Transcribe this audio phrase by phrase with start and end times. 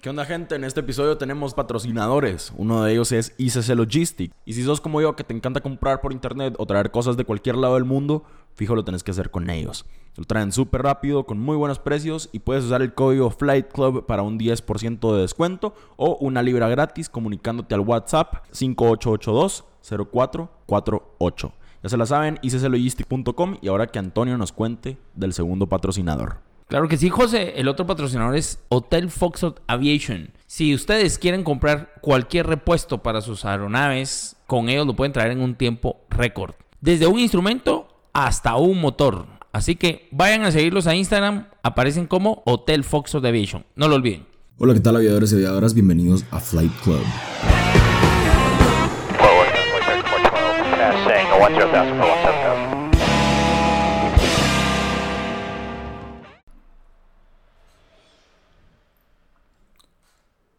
[0.00, 0.54] ¿Qué onda gente?
[0.54, 2.52] En este episodio tenemos patrocinadores.
[2.56, 4.32] Uno de ellos es ICC Logistic.
[4.44, 7.24] Y si sos como yo que te encanta comprar por internet o traer cosas de
[7.24, 8.22] cualquier lado del mundo,
[8.54, 9.86] fijo lo tenés que hacer con ellos.
[10.14, 14.06] Lo traen súper rápido, con muy buenos precios y puedes usar el código Flight Club
[14.06, 21.52] para un 10% de descuento o una libra gratis comunicándote al WhatsApp 5882-0448.
[21.82, 26.46] Ya se la saben, icclogistic.com y ahora que Antonio nos cuente del segundo patrocinador.
[26.68, 27.54] Claro que sí, José.
[27.56, 30.30] El otro patrocinador es Hotel Foxtrot Aviation.
[30.46, 35.40] Si ustedes quieren comprar cualquier repuesto para sus aeronaves, con ellos lo pueden traer en
[35.40, 36.54] un tiempo récord.
[36.82, 39.26] Desde un instrumento hasta un motor.
[39.50, 41.46] Así que vayan a seguirlos a Instagram.
[41.62, 43.64] Aparecen como Hotel Foxtrot Aviation.
[43.74, 44.26] No lo olviden.
[44.58, 45.72] Hola, ¿qué tal aviadores y aviadoras?
[45.72, 47.00] Bienvenidos a Flight Club.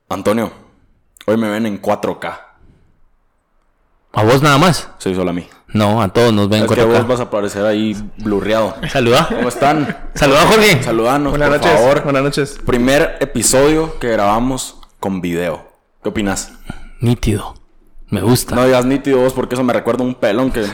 [0.09, 0.51] Antonio,
[1.25, 2.39] hoy me ven en 4K.
[4.11, 4.89] ¿A vos nada más?
[4.97, 5.47] Sí, solo a mí.
[5.67, 6.88] No, a todos nos ven en Es que 4K.
[6.88, 8.75] vos vas a aparecer ahí blurreado.
[8.91, 9.27] Saluda.
[9.29, 10.09] ¿Cómo están?
[10.16, 10.81] Saluda, Jorge.
[10.81, 11.71] Saludanos, Buenas por noches.
[11.79, 12.03] favor.
[12.03, 12.59] Buenas noches.
[12.66, 15.69] Primer episodio que grabamos con video.
[16.01, 16.53] ¿Qué opinas?
[17.01, 17.53] Nítido.
[18.07, 18.55] Me gusta.
[18.55, 20.66] No digas nítido vos porque eso me recuerda a un pelón que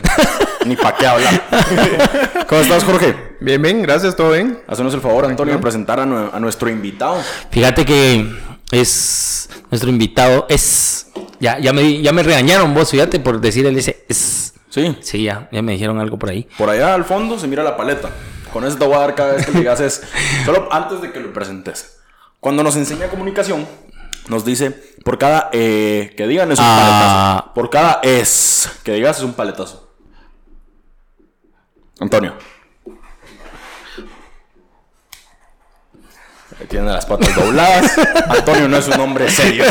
[0.64, 1.42] ni pa' qué hablar.
[2.48, 3.36] ¿Cómo estás, Jorge?
[3.42, 4.62] Bien, bien, gracias, todo bien.
[4.66, 7.18] Hacenos el favor, Antonio, de presentar a, a nuestro invitado.
[7.50, 8.34] Fíjate que
[8.70, 11.06] es nuestro invitado es
[11.40, 15.22] ya ya me ya me regañaron vos fíjate por decir el ese es Sí, sí
[15.22, 18.10] ya ya me dijeron algo por ahí por allá al fondo se mira la paleta.
[18.52, 20.02] Con eso te voy a dar cada vez que le digas es.
[20.46, 21.98] Solo antes de que lo presentes.
[22.40, 23.66] Cuando nos enseña comunicación,
[24.28, 24.70] nos dice,
[25.04, 27.36] por cada eh, que digan es un Ah.
[27.42, 27.54] paletazo.
[27.54, 29.90] Por cada es que digas es un paletazo.
[32.00, 32.34] Antonio.
[36.68, 37.92] Tiene las patas dobladas.
[38.28, 39.64] Antonio no es un hombre serio.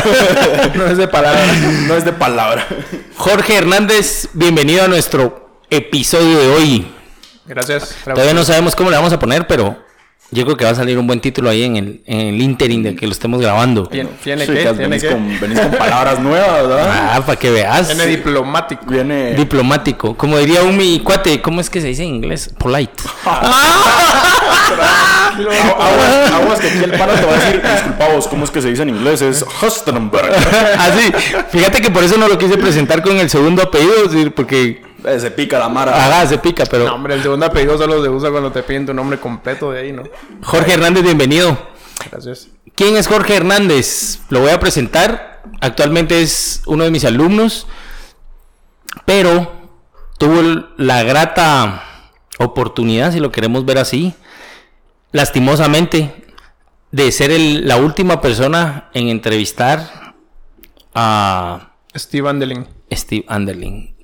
[0.74, 1.40] No es de palabra.
[1.88, 2.66] No es de palabra.
[3.16, 6.86] Jorge Hernández bienvenido a nuestro episodio de hoy
[7.44, 7.94] Gracias.
[8.04, 9.76] todavía no sabemos cómo le vamos a poner pero
[10.30, 12.82] yo creo que va a salir un buen título ahí en el en el interim
[12.84, 15.08] de que lo estemos grabando Tiene, tiene Sí, que, tiene venís, que.
[15.10, 17.10] con, venís con palabras nuevas, ¿verdad?
[17.14, 18.84] ah para que veas Tiene diplomático.
[18.86, 19.34] Viene.
[19.34, 23.02] diplomático como diría un mi cuate cómo es que se dice en inglés polite
[24.68, 28.62] Aguas, aguas que aquí el pana te va a decir, disculpa vos, ¿cómo es que
[28.62, 29.22] se dice en inglés?
[29.22, 30.32] Es Hustenberg.
[30.78, 31.12] así
[31.50, 35.30] fíjate que por eso no lo quise presentar con el segundo apellido porque Eh, Se
[35.30, 35.92] pica la mara.
[35.94, 38.86] Ajá, se pica, pero No, hombre, el segundo apellido solo se usa cuando te piden
[38.86, 40.02] tu nombre completo de ahí, ¿no?
[40.42, 41.56] Jorge Hernández, bienvenido.
[42.10, 42.48] Gracias.
[42.74, 44.18] ¿Quién es Jorge Hernández?
[44.30, 45.42] Lo voy a presentar.
[45.60, 47.66] Actualmente es uno de mis alumnos,
[49.04, 49.52] pero
[50.18, 50.42] tuvo
[50.76, 51.82] la grata
[52.38, 54.12] oportunidad, si lo queremos ver así,
[55.16, 56.12] lastimosamente,
[56.92, 60.14] de ser el- la última persona en entrevistar
[60.94, 62.66] a Steve Andelin.
[62.92, 63.96] Steve Anderling.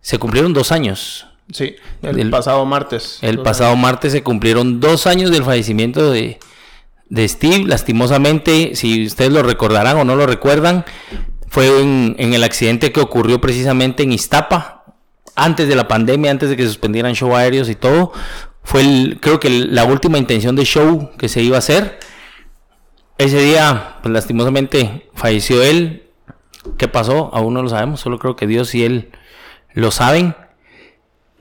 [0.00, 1.26] Se cumplieron dos años.
[1.52, 3.18] Sí, el, El- pasado martes.
[3.22, 6.38] El pasado martes se cumplieron dos años del fallecimiento de,
[7.08, 7.64] de Steve.
[7.66, 10.84] Lastimosamente, si ustedes lo recordarán o no lo recuerdan,
[11.48, 14.84] fue en, en el accidente que ocurrió precisamente en Iztapa,
[15.36, 18.12] antes de la pandemia, antes de que suspendieran show aéreos y todo.
[18.64, 22.00] Fue el, creo que la última intención de show que se iba a hacer.
[23.18, 26.08] Ese día, pues lastimosamente, falleció él.
[26.78, 27.30] ¿Qué pasó?
[27.34, 29.10] Aún no lo sabemos, solo creo que Dios y él
[29.74, 30.34] lo saben.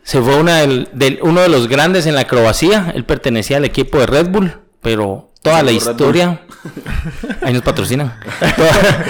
[0.04, 2.92] Se fue una del- del- uno de los grandes en la acrobacía.
[2.94, 6.42] Él pertenecía al equipo de Red Bull, pero toda la historia.
[7.42, 8.14] Ahí nos patrocinan.
[8.56, 9.06] toda,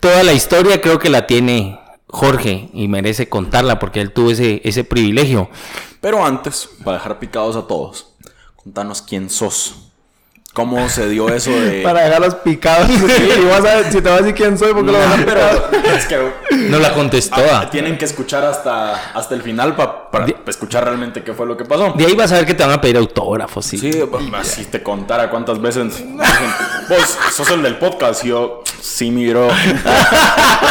[0.00, 1.78] toda la historia creo que la tiene
[2.12, 5.48] Jorge y merece contarla porque él tuvo ese, ese privilegio.
[6.02, 8.08] Pero antes, para dejar picados a todos,
[8.56, 9.76] contanos quién sos.
[10.52, 11.80] ¿Cómo se dio eso de.
[11.82, 12.90] Para dejarlos picados.
[12.90, 15.16] y vas a ver, si te vas a decir quién soy, porque lo vas a
[15.16, 15.40] No, pero
[15.96, 16.18] es que
[16.68, 17.40] No la contestó.
[17.50, 21.56] ah, tienen que escuchar hasta, hasta el final pa- para escuchar realmente qué fue lo
[21.56, 21.94] que pasó.
[21.96, 23.64] De ahí vas a ver que te van a pedir autógrafos.
[23.64, 23.78] Sí.
[23.78, 26.04] Sí, bueno, si te contara cuántas veces
[26.88, 29.46] vos sos el del podcast y yo, sí, mi bro.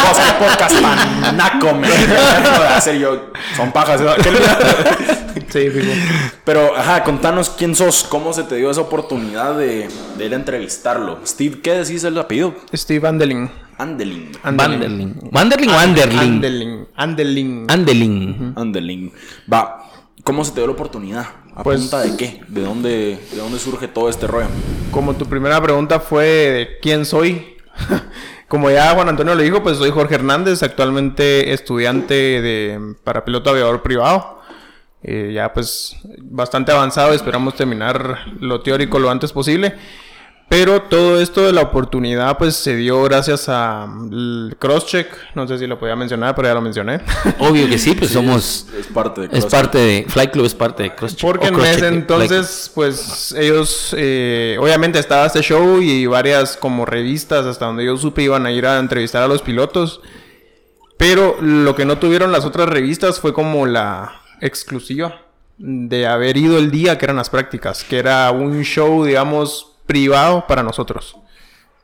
[0.02, 4.00] Vos qué podcast tan naco, me de hacer yo, son pajas.
[5.48, 5.92] Sí, fijo.
[6.44, 10.36] Pero, ajá, contanos quién sos, cómo se te dio esa oportunidad de, de ir a
[10.36, 11.18] entrevistarlo.
[11.26, 12.54] Steve, ¿qué decís el apellido?
[12.74, 13.50] Steve Andelin.
[13.82, 14.30] Andelin.
[14.44, 15.28] Vanderling.
[15.30, 16.18] ¿Vanderling o Anderling?
[16.18, 16.86] Andelin.
[16.96, 17.66] Andelin.
[17.68, 18.52] Anderling.
[18.56, 19.12] Andelin.
[19.52, 19.90] Va,
[20.24, 21.26] ¿cómo se te dio la oportunidad?
[21.54, 22.40] ¿A Pues- punta de qué?
[22.48, 24.46] ¿De dónde, ¿De dónde surge todo este rollo?
[24.90, 27.56] Como tu primera pregunta fue de quién soy.
[28.48, 33.50] Como ya Juan Antonio le dijo, pues soy Jorge Hernández, actualmente estudiante de para piloto
[33.50, 34.40] aviador privado.
[35.02, 39.74] Eh, ya pues bastante avanzado, esperamos terminar lo teórico lo antes posible.
[40.52, 45.56] Pero todo esto de la oportunidad pues se dio gracias a mm, Crosscheck, no sé
[45.56, 47.00] si lo podía mencionar, pero ya lo mencioné.
[47.38, 48.66] Obvio que sí, pues somos...
[48.78, 50.04] Es parte de Es parte de...
[50.06, 51.22] Fly Club es parte de CrossCheck.
[51.22, 56.84] Porque en CrossCheck ese entonces, pues ellos, eh, obviamente estaba este show y varias como
[56.84, 60.02] revistas, hasta donde yo supe, iban a ir a entrevistar a los pilotos.
[60.98, 65.22] Pero lo que no tuvieron las otras revistas fue como la exclusiva
[65.56, 70.46] de haber ido el día que eran las prácticas, que era un show, digamos, privado
[70.46, 71.16] para nosotros.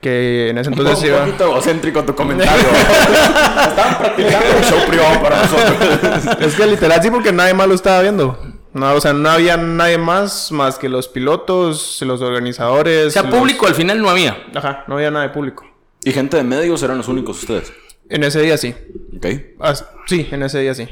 [0.00, 1.24] Que en ese entonces un iba...
[1.24, 2.52] poquito egocéntrico tu comentario.
[2.54, 6.40] Estaban practicando un show privado para nosotros.
[6.40, 8.38] Es que literal sí, porque nadie más lo estaba viendo.
[8.74, 13.08] No, o sea, no había nadie más más que los pilotos, los organizadores.
[13.08, 14.36] O sea, los- público al final no había.
[14.54, 15.64] Ajá, no había nada de público.
[16.04, 17.72] y gente de medios eran los únicos ustedes.
[18.08, 18.74] En ese día sí.
[19.16, 19.26] Ok.
[19.60, 19.74] Ah,
[20.06, 20.88] sí, en ese día sí.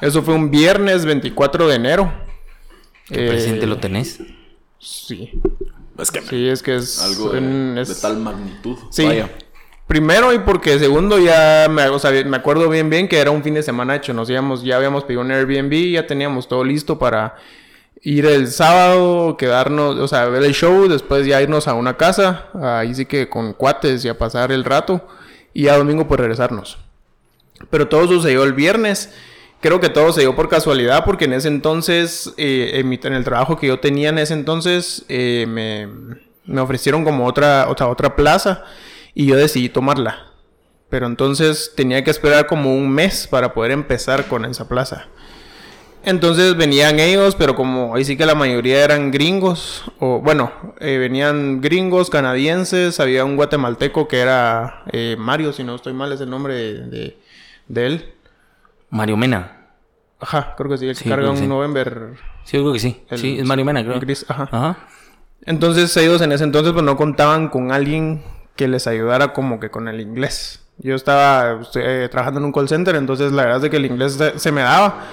[0.00, 2.12] Eso fue un viernes 24 de enero.
[3.08, 4.20] ¿Qué Eh, presente lo tenés?
[4.78, 5.32] Sí.
[5.98, 7.00] Es que Sí, es que es...
[7.02, 8.76] algo de, tal magnitud.
[8.90, 9.04] Sí.
[9.04, 9.30] Vaya.
[9.86, 13.44] Primero y porque segundo ya me, o sea, me acuerdo bien bien que era un
[13.44, 14.12] fin de semana hecho.
[14.12, 17.36] Nos íbamos, ya habíamos pedido un Airbnb, ya teníamos todo listo para
[18.02, 22.46] ir el sábado, quedarnos, o sea, ver el show, después ya irnos a una casa,
[22.54, 25.06] ahí sí que con cuates y a pasar el rato,
[25.52, 26.78] y ya domingo pues regresarnos.
[27.70, 29.12] Pero todo sucedió el viernes.
[29.60, 33.56] Creo que todo se dio por casualidad porque en ese entonces, eh, en, el trabajo
[33.56, 35.88] que yo tenía en ese entonces, eh, me,
[36.44, 38.64] me ofrecieron como otra, otra, otra plaza
[39.14, 40.26] y yo decidí tomarla.
[40.88, 45.08] Pero entonces tenía que esperar como un mes para poder empezar con esa plaza.
[46.04, 50.98] Entonces venían ellos, pero como ahí sí que la mayoría eran gringos, o bueno, eh,
[50.98, 54.84] venían gringos, canadienses, había un guatemalteco que era
[55.18, 57.16] Mario, si no estoy mal, es el nombre de-
[57.66, 58.12] de él.
[58.96, 59.52] Mario Mena.
[60.18, 61.46] Ajá, creo que sí, el que Sí, carga un sí.
[61.46, 62.14] November.
[62.44, 63.04] Sí, yo creo que sí.
[63.10, 64.00] El- sí, es Mario Mena, creo.
[64.00, 64.48] gris, ajá.
[64.50, 64.78] Ajá.
[65.44, 68.22] Entonces ellos en ese entonces pues no contaban con alguien
[68.56, 70.62] que les ayudara como que con el inglés.
[70.78, 74.14] Yo estaba eh, trabajando en un call center, entonces la verdad es que el inglés
[74.14, 75.04] se, se me daba.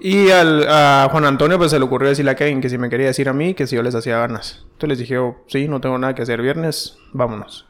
[0.00, 2.90] Y al, a Juan Antonio pues se le ocurrió decirle a Kevin que si me
[2.90, 4.58] quería decir a mí que si yo les hacía ganas.
[4.64, 7.66] Entonces les dije, oh, sí, no tengo nada que hacer viernes, vámonos.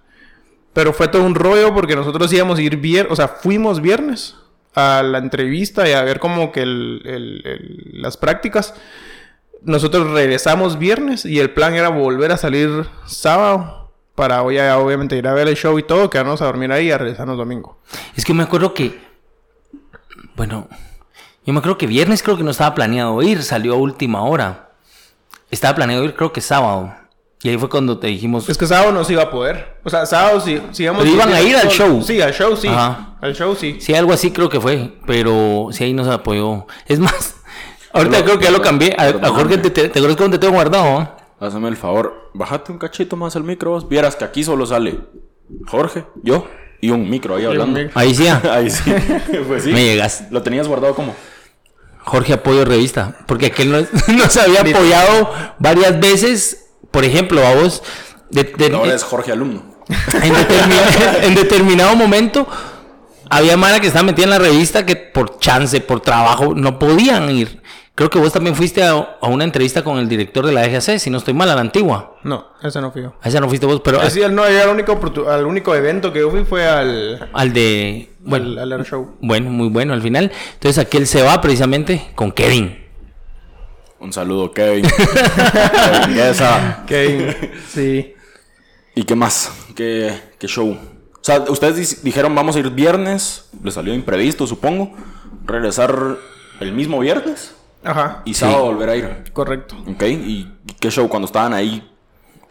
[0.72, 4.37] Pero fue todo un rollo porque nosotros íbamos a ir viernes, o sea, fuimos viernes
[4.74, 8.74] a la entrevista y a ver como que el- el- las prácticas.
[9.62, 15.26] Nosotros regresamos viernes y el plan era volver a salir sábado para hoy obviamente ir
[15.28, 17.78] a ver el show y todo, quedarnos a dormir ahí y a regresarnos domingo.
[18.16, 19.00] Es que me acuerdo que.
[20.36, 20.69] Bueno,
[21.44, 24.70] yo me acuerdo que viernes creo que no estaba planeado ir, salió a última hora.
[25.50, 26.94] Estaba planeado ir, creo que sábado.
[27.44, 28.48] Y ahí fue cuando te dijimos.
[28.48, 29.78] Es que sábado no se iba a poder.
[29.82, 32.00] O sea, sábado sí, sí íbamos Pero iban a ir al show.
[32.02, 32.68] Sí, al show sí.
[32.68, 33.16] Ajá.
[33.20, 33.78] Al show sí.
[33.80, 36.66] Sí, algo así creo que fue, pero sí ahí nos apoyó.
[36.86, 37.36] Es más,
[37.92, 38.94] ahorita Pero- creo que ya lo cambié.
[38.96, 41.16] A, a Jorge, te, te, ¿te acuerdas cómo te tengo guardado?
[41.40, 43.70] Hazme el favor, bájate un cachito más el micro.
[43.72, 43.88] vos.
[43.88, 45.00] Vieras que aquí solo sale
[45.66, 46.46] Jorge, yo
[46.80, 47.80] y un micro ahí hablando.
[47.94, 48.40] Ahí sí, ah.
[48.52, 48.92] Ahí sí.
[49.48, 49.72] pues sí.
[49.72, 50.26] me llegas.
[50.30, 51.14] ¿Lo tenías guardado como?
[52.04, 56.62] Jorge Apoyo Revista, porque aquel nos, nos había apoyado varias veces.
[56.92, 57.82] Por ejemplo, a vos,
[58.30, 59.64] de- de- Ahora es Jorge Alumno.
[59.88, 62.46] en, determin- en determinado momento
[63.28, 67.30] había Mara que estaba metida en la revista que por chance, por trabajo, no podían
[67.30, 67.60] ir.
[67.94, 70.98] Creo que vos también fuiste a, a una entrevista con el director de la EGC,
[70.98, 72.16] si no estoy mal, a la antigua.
[72.24, 73.14] No, ese no fui yo.
[73.20, 74.98] A esa no fuiste vos, pero sí, el- no, al único,
[75.30, 78.11] al único evento que yo fui fue al, al de...
[78.20, 79.16] Bueno, al, al Air show.
[79.20, 80.32] bueno, muy bueno al final.
[80.54, 82.81] Entonces aquel se va precisamente con Kevin.
[84.02, 84.85] Un saludo, Kevin.
[86.06, 86.75] Kevin.
[86.87, 87.37] Kevin,
[87.68, 88.14] sí.
[88.94, 89.50] ¿Y qué más?
[89.76, 90.71] ¿Qué, qué show?
[90.73, 93.49] O sea, ustedes di- dijeron vamos a ir viernes.
[93.62, 94.92] Les salió imprevisto, supongo.
[95.47, 96.16] Regresar
[96.61, 97.54] el mismo viernes.
[97.85, 99.25] Ajá, Y sábado volver a ir.
[99.32, 99.76] correcto.
[99.88, 100.02] Ok.
[100.04, 100.49] ¿Y
[100.80, 101.09] qué show?
[101.09, 101.88] Cuando estaban ahí,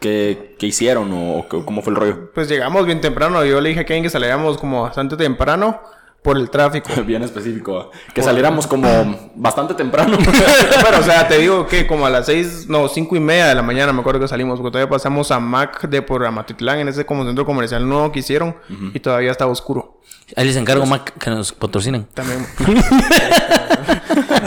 [0.00, 1.12] ¿qué, qué hicieron?
[1.12, 2.30] ¿O, o qué- cómo fue el rollo?
[2.34, 3.44] Pues llegamos bien temprano.
[3.44, 5.80] Yo le dije a Kevin que saliéramos como bastante temprano
[6.22, 6.88] por el tráfico.
[7.06, 7.90] Bien específico.
[8.14, 10.16] Que saliéramos como bastante temprano.
[10.84, 13.54] Pero, o sea, te digo que como a las seis, no, cinco y media de
[13.54, 14.58] la mañana me acuerdo que salimos.
[14.58, 18.20] Porque todavía pasamos a Mac de por Amatitlán, en ese como centro comercial nuevo que
[18.20, 18.56] hicieron.
[18.94, 20.00] Y todavía estaba oscuro.
[20.36, 22.06] Ahí les encargo más que nos patrocinen.
[22.14, 22.46] También.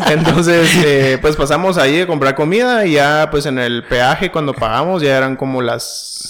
[0.10, 4.54] Entonces, eh, pues pasamos ahí a comprar comida y ya pues en el peaje cuando
[4.54, 5.84] pagamos ya eran como las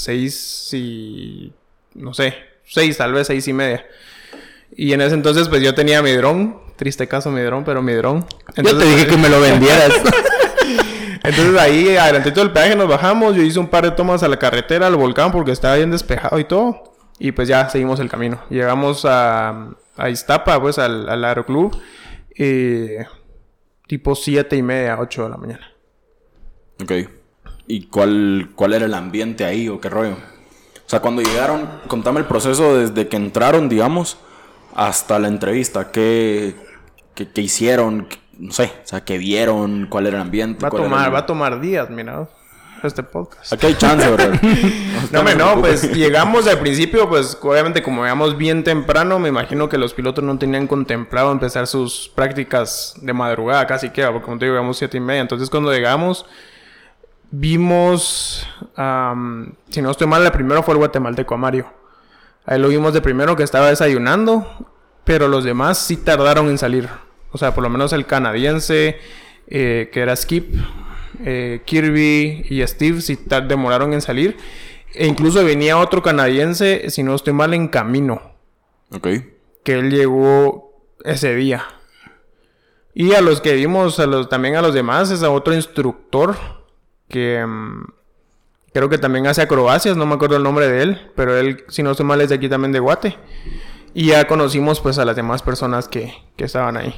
[0.03, 1.53] seis y...
[1.93, 2.35] no sé,
[2.65, 3.85] seis tal vez, seis y media.
[4.75, 7.93] Y en ese entonces pues yo tenía mi dron, triste caso mi dron, pero mi
[7.93, 8.25] dron.
[8.57, 9.93] Yo te dije que me lo vendieras.
[11.23, 14.37] Entonces ahí adelantito del peaje nos bajamos, yo hice un par de tomas a la
[14.37, 16.93] carretera, al volcán porque estaba bien despejado y todo.
[17.17, 18.41] Y pues ya seguimos el camino.
[18.49, 21.75] Llegamos a, a Iztapa, pues al, al aeroclub.
[22.37, 23.05] eh,
[23.87, 25.71] tipo siete y media, ocho de la mañana.
[26.81, 26.91] ok.
[27.67, 30.13] ¿Y cuál, cuál era el ambiente ahí o qué rollo?
[30.13, 34.17] O sea, cuando llegaron, contame el proceso desde que entraron, digamos,
[34.75, 35.91] hasta la entrevista.
[35.91, 36.55] ¿Qué,
[37.15, 38.07] qué, qué hicieron?
[38.37, 39.87] No sé, o sea, ¿qué vieron?
[39.89, 40.61] ¿Cuál era el ambiente?
[40.61, 42.27] Va a ¿Cuál era tomar, el- va a tomar días, mira,
[42.83, 43.51] este podcast.
[43.53, 44.39] Aquí hay chance, ¿verdad?
[45.11, 49.69] No, me no, pues llegamos al principio, pues obviamente como veamos bien temprano, me imagino
[49.69, 54.37] que los pilotos no tenían contemplado empezar sus prácticas de madrugada casi que, porque como
[54.37, 55.21] te digo, llegamos siete y media.
[55.21, 56.25] Entonces cuando llegamos,
[57.31, 61.67] vimos, am, si no estoy mal, el primero fue el guatemalteco a Mario.
[62.45, 64.69] Ahí lo vimos de primero que estaba desayunando,
[65.03, 66.89] pero los demás sí tardaron en salir.
[67.31, 68.99] O sea, por lo menos el canadiense,
[69.47, 70.55] eh, que era Skip,
[71.23, 74.37] eh, Kirby y Steve, sí demoraron en salir.
[74.93, 78.21] E incluso venía otro canadiense, si no estoy mal, en camino,
[78.93, 79.07] Ok.
[79.63, 81.65] que él llegó ese día.
[82.93, 86.35] Y a los que vimos, a los, también a los demás, es a otro instructor
[87.09, 87.83] que mm,
[88.75, 91.81] creo que también hace acrobacias, no me acuerdo el nombre de él, pero él, si
[91.81, 93.17] no estoy mal, es de aquí también de Guate.
[93.93, 96.93] Y ya conocimos pues a las demás personas que, que estaban ahí.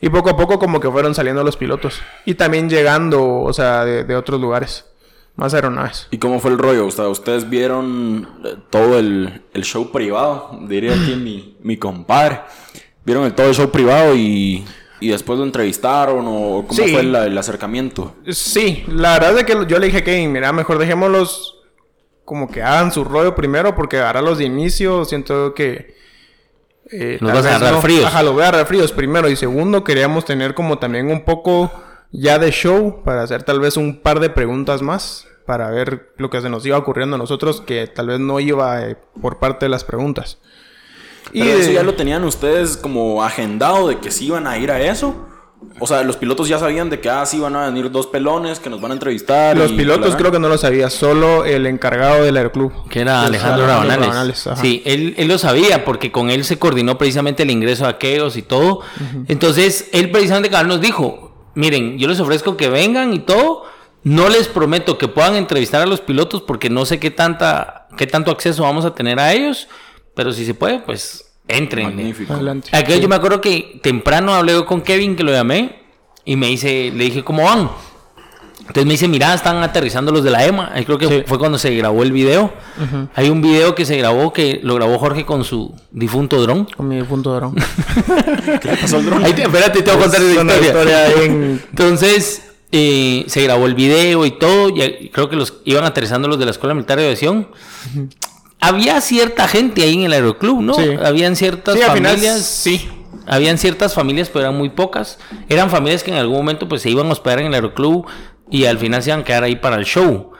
[0.00, 2.00] Y poco a poco como que fueron saliendo los pilotos.
[2.24, 4.86] Y también llegando, o sea, de, otros lugares.
[5.36, 6.08] Más aeronaves.
[6.10, 6.86] ¿Y cómo fue el rollo?
[6.86, 10.58] O sea, ¿ustedes vieron eh, todo el, el show privado?
[10.62, 12.40] Diría aquí mi, mi compadre.
[13.04, 14.64] ¿Vieron el, todo el show privado y,
[15.02, 16.24] y después lo entrevistaron?
[16.26, 16.92] ¿O cómo Sí.
[16.92, 18.14] fue la- el acercamiento?
[18.30, 21.58] Sí, la verdad es que yo le dije a Kevin, mira, mejor dejémoslos
[22.24, 25.94] como que hagan su rollo primero, porque ahora los de inicio siento que...
[26.90, 28.04] eh, Los vas a agarrar fríos.
[28.04, 29.28] Ajá, los voy a agarrar fríos primero.
[29.28, 31.70] Y segundo, queríamos tener como también un poco
[32.10, 36.28] ya de show para hacer tal vez un par de preguntas más, para ver lo
[36.30, 39.64] que se nos iba ocurriendo a nosotros, que tal vez no iba eh, por parte
[39.66, 40.38] de las preguntas.
[41.32, 44.70] ¿Y de- eso ya lo tenían ustedes como agendado de que sí iban a ir
[44.70, 45.14] a eso?
[45.78, 48.58] O sea, los pilotos ya sabían de que, ah, sí van a venir dos pelones
[48.58, 49.56] que nos van a entrevistar.
[49.56, 52.88] Los y pilotos bla, creo que no lo sabía, solo el encargado del aeroclub.
[52.88, 54.48] Que era Alejandro Rabanales.
[54.60, 58.36] Sí, él, él lo sabía porque con él se coordinó precisamente el ingreso a Keos
[58.36, 58.80] y todo.
[59.28, 63.62] Entonces, él precisamente nos dijo, miren, yo les ofrezco que vengan y todo.
[64.04, 68.08] No les prometo que puedan entrevistar a los pilotos porque no sé qué tanta, qué
[68.08, 69.68] tanto acceso vamos a tener a ellos.
[70.14, 71.86] Pero si se puede, pues entren.
[71.86, 72.32] Magnífico.
[72.34, 72.68] Adelante.
[72.76, 75.80] Aquel yo me acuerdo que temprano hablé con Kevin, que lo llamé,
[76.24, 77.70] y me dice, le dije, ¿cómo van?
[78.60, 80.70] Entonces me dice, mira, están aterrizando los de la EMA.
[80.72, 81.22] Ahí creo que Sí.
[81.26, 82.52] fue cuando se grabó el video.
[83.14, 86.66] Hay un video que se grabó, que lo grabó Jorge con su difunto dron.
[86.76, 87.52] Con mi de oro.
[88.62, 89.24] ¿Qué le pasó al dron?
[89.24, 91.06] Ahí te- espérate, te voy a contar esa una historia.
[91.70, 94.68] Entonces, eh, se grabó el video y todo.
[94.70, 97.48] Y creo que los iban aterrizando los de la Escuela Militar de Aviación.
[98.62, 100.74] Había cierta gente ahí en el aeroclub, ¿no?
[100.74, 100.96] Sí.
[101.04, 102.46] Habían ciertas Sí, al final familias.
[102.46, 102.88] sí.
[103.26, 105.18] Habían ciertas familias, pero eran muy pocas.
[105.48, 108.06] Eran familias que en algún momento pues se iban a hospedar en el aeroclub
[108.50, 110.30] y al final se iban a quedar ahí para el show.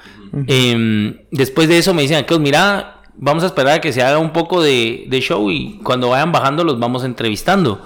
[0.47, 4.19] Em, después de eso me dicen aquellos, mira, vamos a esperar a que se haga
[4.19, 7.83] un poco de, de show y cuando vayan bajando los vamos entrevistando.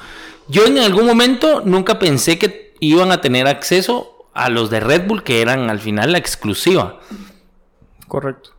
[0.49, 5.07] Yo en algún momento nunca pensé que iban a tener acceso a los de Red
[5.09, 7.01] Bull, que eran al final la exclusiva.
[8.07, 8.51] Correcto.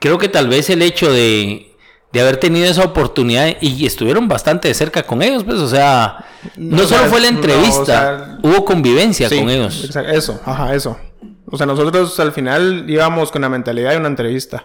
[0.00, 1.74] Creo que tal vez el hecho de,
[2.12, 6.24] de haber tenido esa oportunidad y estuvieron bastante de cerca con ellos, pues, o sea,
[6.56, 9.94] no, solo sea, fue la no, entrevista, o sea, hubo convivencia Sí, con ellos.
[9.96, 10.98] Eso, ajá, eso.
[11.46, 14.64] O sea, nosotros al final íbamos con la mentalidad de una entrevista.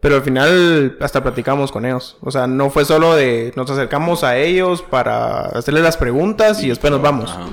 [0.00, 2.18] Pero al final hasta platicamos con ellos.
[2.20, 6.68] O sea, no fue solo de nos acercamos a ellos para hacerles las preguntas y
[6.68, 7.30] después nos vamos.
[7.30, 7.48] Ajá.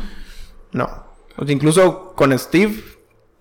[0.71, 1.05] No.
[1.37, 2.83] O sea, incluso con Steve,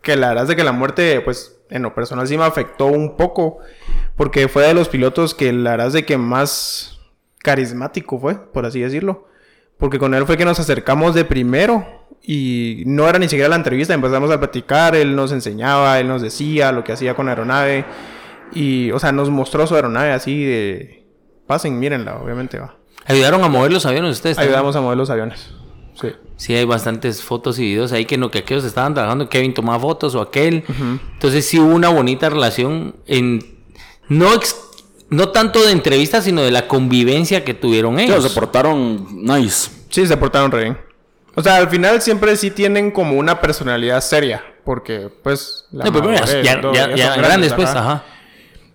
[0.00, 2.87] que la verdad es de que la muerte, pues, en lo personal sí me afectó
[2.87, 3.59] un poco.
[4.16, 7.00] Porque fue de los pilotos que la verdad es de que más
[7.38, 9.26] carismático fue, por así decirlo.
[9.78, 11.87] Porque con él fue que nos acercamos de primero.
[12.23, 16.23] Y no era ni siquiera la entrevista, empezamos a platicar, él nos enseñaba, él nos
[16.23, 17.85] decía lo que hacía con la aeronave.
[18.52, 21.06] Y, o sea, nos mostró su aeronave así de...
[21.47, 22.76] Pasen, mírenla, obviamente va.
[23.04, 24.37] Ayudaron a mover los aviones ustedes.
[24.37, 24.54] también?
[24.54, 25.54] Ayudamos a mover los aviones.
[26.00, 26.08] Sí.
[26.36, 29.78] Sí, hay bastantes fotos y videos ahí que no que aquellos estaban trabajando, Kevin tomaba
[29.80, 30.64] fotos o aquel.
[31.14, 33.58] Entonces sí hubo una bonita relación en
[34.08, 34.56] no ex-
[35.10, 38.24] no tanto de entrevistas, sino de la convivencia que tuvieron Sí, ellos.
[38.24, 39.70] se portaron nice.
[39.90, 40.78] Sí, se portaron re bien.
[41.36, 44.42] O sea, al final siempre sí tienen como una personalidad seria.
[44.64, 45.66] Porque, pues...
[45.72, 47.80] la No, pero bueno, ya, ya- ya ya grandes, pues, ajá.
[47.80, 48.04] ajá.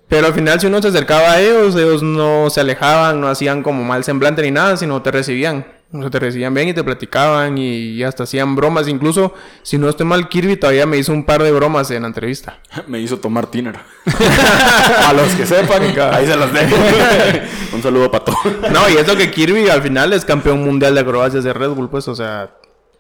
[0.07, 3.63] Pero al final, si uno se acercaba a ellos, ellos no se alejaban, no hacían
[3.63, 5.65] como mal semblante ni nada, sino te recibían.
[5.91, 8.87] O sea, te recibían bien y te platicaban y hasta hacían bromas.
[8.87, 12.07] Incluso, si no estoy mal, Kirby todavía me hizo un par de bromas en la
[12.09, 12.59] entrevista.
[12.87, 13.75] Me hizo tomar tiner.
[15.07, 15.81] a los que sepan,
[16.13, 16.75] ahí se los dejo.
[17.73, 18.39] Un saludo para todos.
[18.71, 21.89] No, y eso que Kirby al final es campeón mundial de acrobacias de Red Bull,
[21.89, 22.51] pues, o sea...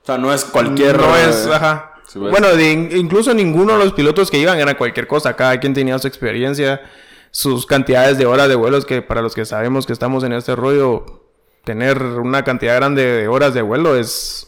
[0.01, 0.97] O sea, no es cualquier.
[0.97, 1.93] No es, ajá.
[2.07, 2.31] Sí, pues.
[2.31, 5.35] bueno, de- incluso ninguno de los pilotos que iban era cualquier cosa.
[5.35, 6.81] Cada quien tenía su experiencia,
[7.29, 10.55] sus cantidades de horas de vuelos que para los que sabemos que estamos en este
[10.55, 11.18] rollo,
[11.63, 14.47] tener una cantidad grande de horas de vuelo es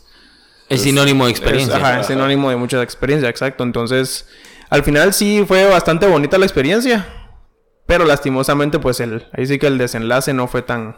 [0.70, 1.78] Es sinónimo de Es, experiencia.
[1.78, 3.64] ajá, es sinónimo de mucha experiencia, exacto.
[3.64, 4.28] Entonces,
[4.70, 7.08] al final sí fue bastante bonita la experiencia.
[7.86, 10.96] Pero lastimosamente, pues el, ahí sí que el desenlace no fue tan,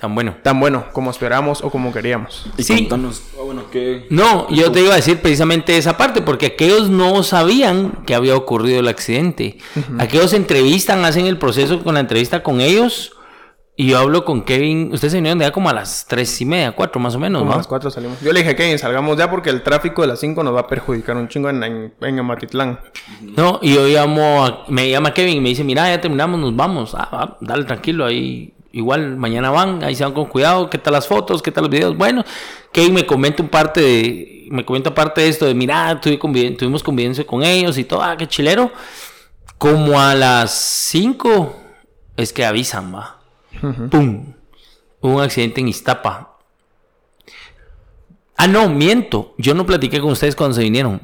[0.00, 0.36] Tan bueno.
[0.42, 2.46] tan bueno como esperamos o como queríamos.
[2.56, 2.76] Y Sí.
[2.86, 4.06] contanos, ah, bueno, ¿qué?
[4.10, 8.36] No, yo te iba a decir precisamente esa parte, porque aquellos no sabían que había
[8.36, 9.58] ocurrido el accidente.
[9.98, 13.12] Aquellos entrevistan, hacen el proceso con la entrevista con ellos.
[13.80, 14.90] Y yo hablo con Kevin.
[14.92, 17.38] Ustedes se vinieron de allá como a las tres y media, cuatro más o menos,
[17.42, 17.58] Como a ¿no?
[17.60, 18.20] las 4 salimos.
[18.20, 20.66] Yo le dije, Kevin, salgamos ya porque el tráfico de las 5 nos va a
[20.66, 22.80] perjudicar un chingo en, en, en Amatitlán.
[23.20, 26.56] No, y yo llamo, a- me llama Kevin y me dice, mira, ya terminamos, nos
[26.56, 26.92] vamos.
[26.96, 30.94] Ah, va, dale tranquilo, ahí igual mañana van, ahí se van con cuidado, qué tal
[30.94, 31.96] las fotos, qué tal los videos.
[31.96, 32.24] Bueno,
[32.72, 36.56] Kevin me comenta un parte de, me comenta parte de esto de, mira, tuve conviven-
[36.56, 38.72] tuvimos convivencia con ellos y todo, ah, qué chilero.
[39.56, 41.54] Como a las 5
[42.16, 43.17] es que avisan, va.
[43.90, 44.34] ¡Pum!
[45.00, 46.36] Hubo un accidente en Iztapa.
[48.36, 49.34] Ah, no, miento.
[49.38, 51.00] Yo no platiqué con ustedes cuando se vinieron.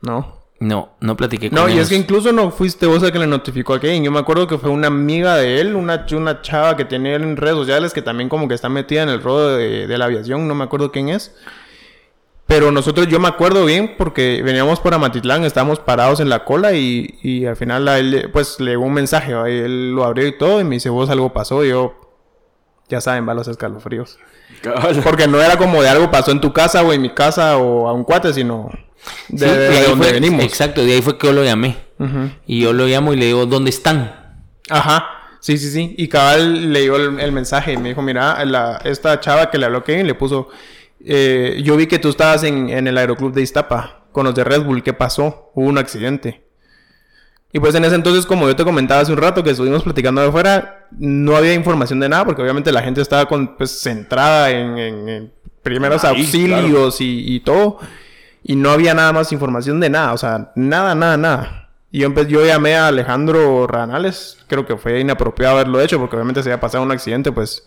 [0.00, 0.36] No.
[0.58, 3.26] No, no platiqué con No, y es que incluso no fuiste vos el que le
[3.26, 4.04] notificó a Kevin.
[4.04, 7.16] Yo me acuerdo que fue una amiga de él, una, ch- una chava que tenía
[7.16, 9.20] él en redes sociales que también como que está metida en el
[9.58, 10.48] de, de la aviación.
[10.48, 11.34] No me acuerdo quién es.
[12.46, 16.74] Pero nosotros, yo me acuerdo bien porque veníamos por Amatitlán, estábamos parados en la cola
[16.74, 19.34] y, y al final a él, pues le llegó un mensaje.
[19.34, 19.50] ¿va?
[19.50, 21.64] Y él lo abrió y todo y me dice, vos algo pasó.
[21.64, 21.94] Y yo,
[22.88, 24.18] ya saben, va los escalofríos.
[24.62, 25.00] Cabal.
[25.02, 27.88] Porque no era como de algo pasó en tu casa o en mi casa o
[27.88, 28.70] a un cuate, sino
[29.28, 30.44] de, Sí, de de donde fue- venimos.
[30.44, 31.76] Exacto, de ahí fue que yo lo llamé.
[32.46, 34.36] Y yo lo llamo y le digo, ¿dónde están?
[34.70, 35.04] Ajá,
[35.40, 35.94] sí, sí, sí.
[35.98, 39.58] Y cabal le dio el, el mensaje y me dijo, mira, la, esta chava que
[39.58, 40.48] le habló Kevin le puso,
[41.06, 44.44] eh, yo vi que tú estabas en, en el aeroclub de Iztapa con los de
[44.44, 45.50] Red Bull, ¿qué pasó?
[45.54, 46.44] Hubo un accidente.
[47.52, 50.20] Y pues en ese entonces, como yo te comentaba hace un rato que estuvimos platicando
[50.20, 54.50] de afuera, no había información de nada porque obviamente la gente estaba con, pues, centrada
[54.50, 57.78] en, en- en primeros Ahí, auxilios y, y todo.
[58.42, 61.70] Y no había nada más información de nada, o sea, nada, nada, nada.
[61.90, 66.42] Y yo, yo llamé a Alejandro Ranales, creo que fue inapropiado haberlo hecho porque obviamente
[66.42, 67.64] se había pasado un accidente, pues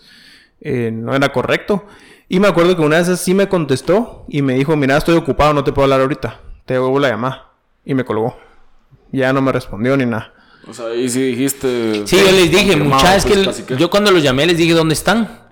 [0.61, 1.85] eh, no era correcto.
[2.29, 5.53] Y me acuerdo que una vez sí me contestó y me dijo, mira, estoy ocupado,
[5.53, 7.49] no te puedo hablar ahorita, te devuelvo la llamada.
[7.83, 8.37] Y me colgó.
[9.11, 10.33] Ya no me respondió ni nada.
[10.67, 12.03] O sea, ahí sí dijiste.
[12.05, 15.49] Sí, yo les dije, muchachos, pues, que- yo cuando los llamé les dije, ¿dónde están?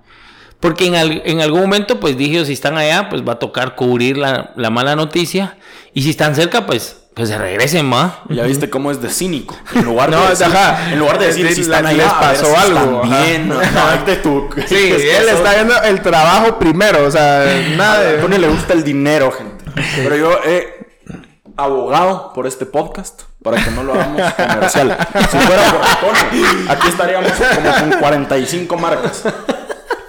[0.60, 3.74] Porque en, al- en algún momento, pues dije, si están allá, pues va a tocar
[3.74, 5.58] cubrir la, la mala noticia.
[5.94, 8.12] Y si están cerca, pues que se regresen más.
[8.30, 9.54] Ya viste cómo es de cínico.
[9.74, 10.90] En lugar de No, decir, ajá.
[10.92, 13.02] en lugar de decir Sí, si la- están ahí, les a ver pasó si algo,
[13.02, 13.24] están ajá.
[13.24, 13.52] bien.
[13.52, 17.44] Ajá, de tu- Sí, les él pasó- está viendo el trabajo primero, o sea,
[17.76, 18.18] nada A de...
[18.18, 19.64] Tony le gusta el dinero, gente.
[19.96, 20.78] Pero yo he
[21.56, 24.96] abogado por este podcast para que no lo hagamos comercial.
[25.30, 29.22] Si fuera por Tony, aquí estaríamos como con 45 marcas.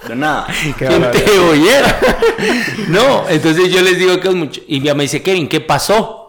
[0.08, 0.46] De nada.
[0.78, 1.98] Qué ¿Quién te oyera?
[2.88, 4.60] no, entonces yo les digo que es mucho.
[4.66, 6.19] Y ya me dice, Kevin, ¿qué pasó?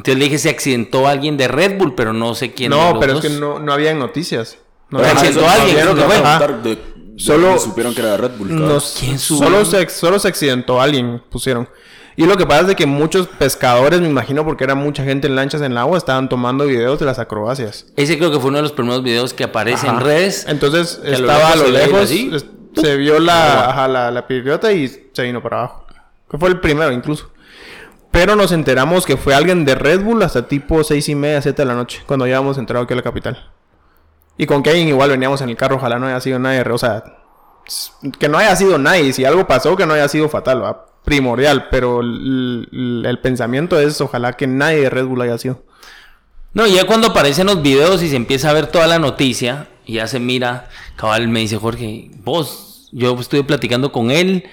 [0.00, 2.70] Entonces le dije, se accidentó alguien de Red Bull, pero no sé quién.
[2.70, 3.24] de No, los pero dos.
[3.24, 4.56] es que no, no había noticias.
[4.88, 6.06] No Pero había- accidentó alguien, eso eso te fue.
[6.06, 6.38] voy a Ajá.
[6.46, 6.78] contar de-
[7.16, 8.48] Solo- supieron que era de Red Bull.
[8.48, 8.68] cabrón.
[8.68, 9.44] Nos- ¿Quién subió?
[9.44, 11.68] solo, se, solo se accidentó alguien, pusieron.
[12.16, 15.26] Y lo que pasa es de que muchos pescadores, me imagino, porque era mucha gente
[15.28, 17.86] en lanchas en el agua, estaban tomando videos de las acrobacias.
[17.96, 20.44] Ese creo que fue uno de los primeros videos que aparece en redes.
[20.48, 22.44] Entonces Que a lo estaba a lejos lo se lejos, es-
[22.82, 25.86] se vio la, ajá, la, la piedrota y se vino para abajo.
[26.30, 27.30] Que fue el primero incluso.
[28.10, 31.62] Pero nos enteramos que fue alguien de Red Bull hasta tipo seis y media, siete
[31.62, 33.50] de la noche, cuando ya habíamos entrado aquí a la capital.
[34.36, 37.04] Y con Kevin igual veníamos en el carro, ojalá no haya sido nadie, o sea,
[38.18, 40.62] que no haya sido nadie, si algo pasó que no haya sido fatal,
[41.04, 45.62] primordial, pero el, pensamiento es ojalá que nadie de Red Bull haya sido.
[46.52, 49.94] No, ya cuando aparecen los videos y se empieza a ver toda la noticia, y
[49.94, 54.44] ya se mira, cabal me dice Jorge, vos, yo estuve platicando con él,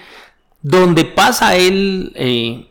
[0.61, 2.69] donde pasa él, eh,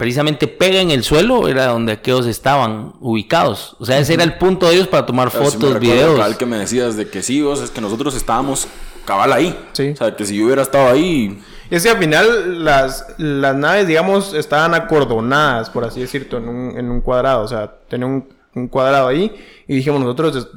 [0.00, 3.76] precisamente pega en el suelo, era donde aquellos estaban ubicados.
[3.80, 5.94] O sea, ese era el punto de ellos para tomar Pero sí me fotos, recuerdo,
[5.94, 6.14] videos.
[6.16, 8.66] cabal, que me decías de que sí, vos, es que nosotros estábamos
[9.04, 9.54] cabal ahí.
[9.74, 9.90] Sí.
[9.90, 11.38] O sea, que si yo hubiera estado ahí,
[11.70, 16.48] Y es que al final las, las naves, digamos, estaban acordonadas, por así decirlo, en
[16.48, 17.44] un, en un cuadrado.
[17.44, 19.30] O sea, tenía un, un cuadrado ahí
[19.68, 20.48] y dijimos nosotros,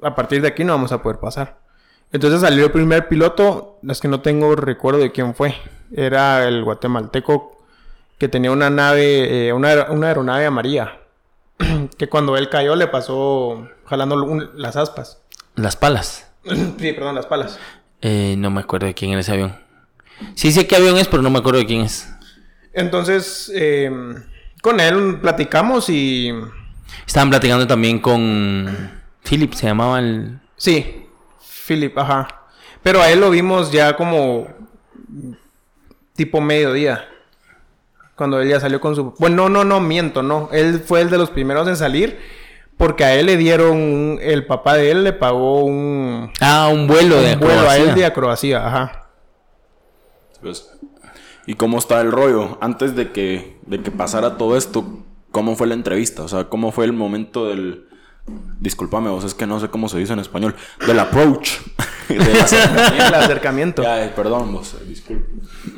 [0.00, 1.58] a partir de aquí no vamos a poder pasar.
[2.12, 5.54] Entonces salió el primer piloto, es que no tengo recuerdo de quién fue.
[5.94, 7.55] Era el guatemalteco
[8.18, 11.00] que tenía una nave, eh, una, una aeronave amarilla.
[11.98, 15.22] que cuando él cayó le pasó jalando un- las aspas.
[15.54, 16.30] Las palas.
[16.44, 17.58] sí, perdón, las palas.
[18.02, 19.56] Eh, no me acuerdo de quién era ese avión.
[20.34, 22.08] Sí sé qué avión es, pero no me acuerdo de quién es.
[22.72, 23.90] Entonces, eh,
[24.62, 26.32] Con él platicamos y...
[27.06, 28.92] Estaban platicando también con
[29.28, 30.38] Philip, se llamaba el...
[30.56, 31.06] Sí,
[31.66, 32.28] Philip, ajá.
[32.82, 34.46] Pero a él lo vimos ya como
[36.14, 37.08] tipo mediodía.
[38.16, 39.12] Cuando él ya salió con su...
[39.18, 40.48] Bueno, no, no, no, miento, no.
[40.52, 42.18] Él fue el de los primeros en salir.
[42.78, 43.72] Porque a él le dieron...
[43.76, 46.30] un- El papá de él le pagó un...
[46.40, 47.82] Ah, un vuelo de un vuelo a Croacia.
[47.84, 49.02] él de Acroacia, ajá.
[50.40, 50.70] Pues,
[51.46, 52.58] ¿Y cómo está el rollo?
[52.60, 54.84] Antes de que, de que pasara todo esto,
[55.30, 56.22] ¿cómo fue la entrevista?
[56.22, 57.84] O sea, ¿cómo fue el momento del...
[58.60, 60.56] Discúlpame, vos es que no sé cómo se dice en español.
[60.86, 61.50] Del approach.
[62.08, 63.04] Del acercamiento.
[63.06, 63.82] El acercamiento.
[63.82, 65.26] Ya, eh, perdón, vos, eh, disculpe.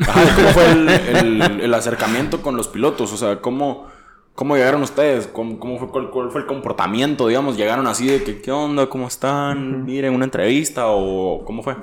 [0.01, 3.13] Ajá, ¿cómo fue el, el- el acercamiento con los pilotos?
[3.13, 3.87] O sea, ¿cómo,
[4.35, 5.27] cómo llegaron ustedes?
[5.27, 7.27] ¿Cómo, cómo fue, cuál, cuál fue el comportamiento?
[7.29, 8.89] Digamos, ¿llegaron así de que, qué onda?
[8.89, 9.85] ¿Cómo están?
[9.85, 11.77] Miren, una entrevista o cómo fue?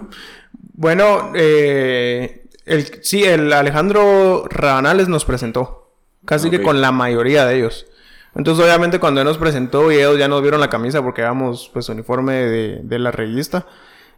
[0.73, 5.91] Bueno, eh, el, sí, el Alejandro Rabanales nos presentó.
[6.25, 7.85] Casi que con la mayoría de ellos.
[8.35, 11.69] Entonces, obviamente, cuando él nos presentó y ellos ya nos vieron la camisa porque éramos,
[11.71, 13.67] pues, uniforme de, de la revista,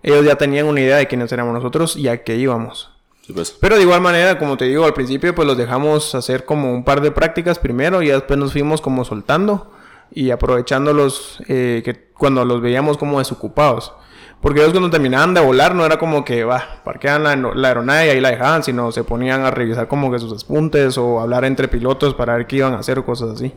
[0.01, 2.93] ellos ya tenían una idea de quiénes éramos nosotros y a qué íbamos.
[3.27, 3.51] Sí, pues.
[3.51, 6.85] Pero de igual manera, como te digo, al principio, pues, los dejamos hacer como un
[6.85, 9.69] par de prácticas primero y después nos fuimos como soltando
[10.11, 13.91] y aprovechándolos eh, que cuando los veíamos como desocupados.
[14.39, 18.05] Porque ellos cuando terminaban de volar no era como que, va, parquean la, la aeronave
[18.05, 21.43] y ahí la dejaban, sino se ponían a revisar como que sus despuntes o hablar
[21.43, 23.51] entre pilotos para ver qué iban a hacer cosas así.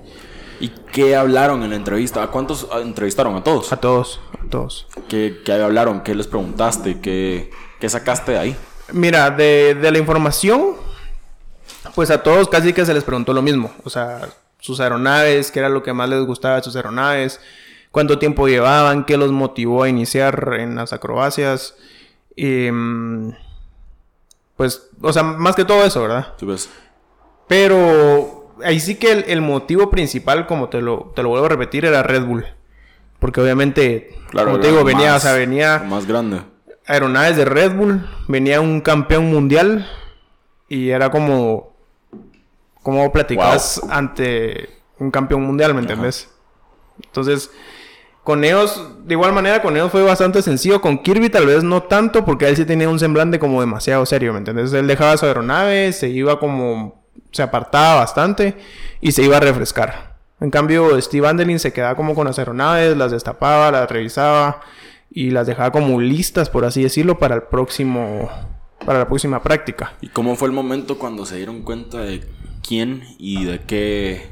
[0.58, 2.24] ¿Y qué hablaron en la entrevista?
[2.24, 3.36] ¿A cuántos entrevistaron?
[3.36, 3.72] ¿A todos?
[3.72, 4.88] A todos, a todos.
[5.08, 6.00] ¿Qué, qué hablaron?
[6.00, 7.00] ¿Qué les preguntaste?
[7.00, 8.56] ¿Qué, qué sacaste de ahí?
[8.92, 10.74] Mira, de, de la información,
[11.94, 13.72] pues a todos casi que se les preguntó lo mismo.
[13.84, 17.40] O sea, sus aeronaves, qué era lo que más les gustaba de sus aeronaves,
[17.90, 21.74] cuánto tiempo llevaban, qué los motivó a iniciar en las acrobacias.
[22.36, 23.30] Mm,
[24.56, 26.34] pues, o sea, más que todo eso, ¿verdad?
[26.38, 26.68] Sí, pues.
[27.48, 31.50] Pero ahí sí que el, el motivo principal, como te lo, te lo vuelvo a
[31.50, 32.46] repetir, era Red Bull.
[33.18, 36.40] Porque obviamente, como te digo, venía, más- o sea, venía Más grande.
[36.90, 39.88] Aeronaves de Red Bull, venía un campeón mundial
[40.68, 41.70] y era como
[42.82, 46.30] como platicas ante un campeón mundial, ¿me entendés?
[47.04, 47.50] Entonces,
[48.24, 50.80] con ellos, de igual manera, con ellos fue bastante sencillo.
[50.80, 54.32] Con Kirby tal vez no tanto, porque él sí tenía un semblante como demasiado serio,
[54.32, 54.72] ¿me entendés?
[54.72, 57.04] Él dejaba su aeronave, se iba como...
[57.32, 58.56] se apartaba bastante
[59.00, 60.16] y se iba a refrescar.
[60.40, 64.60] En cambio, Steve Andelin se quedaba como con las aeronaves, las destapaba, las revisaba
[65.10, 68.30] y las dejaba como listas, por así decirlo, para el próximo...
[68.84, 69.94] para la próxima práctica.
[70.00, 72.24] ¿Y cómo fue el momento cuando se dieron cuenta de
[72.66, 74.30] quién y de qué...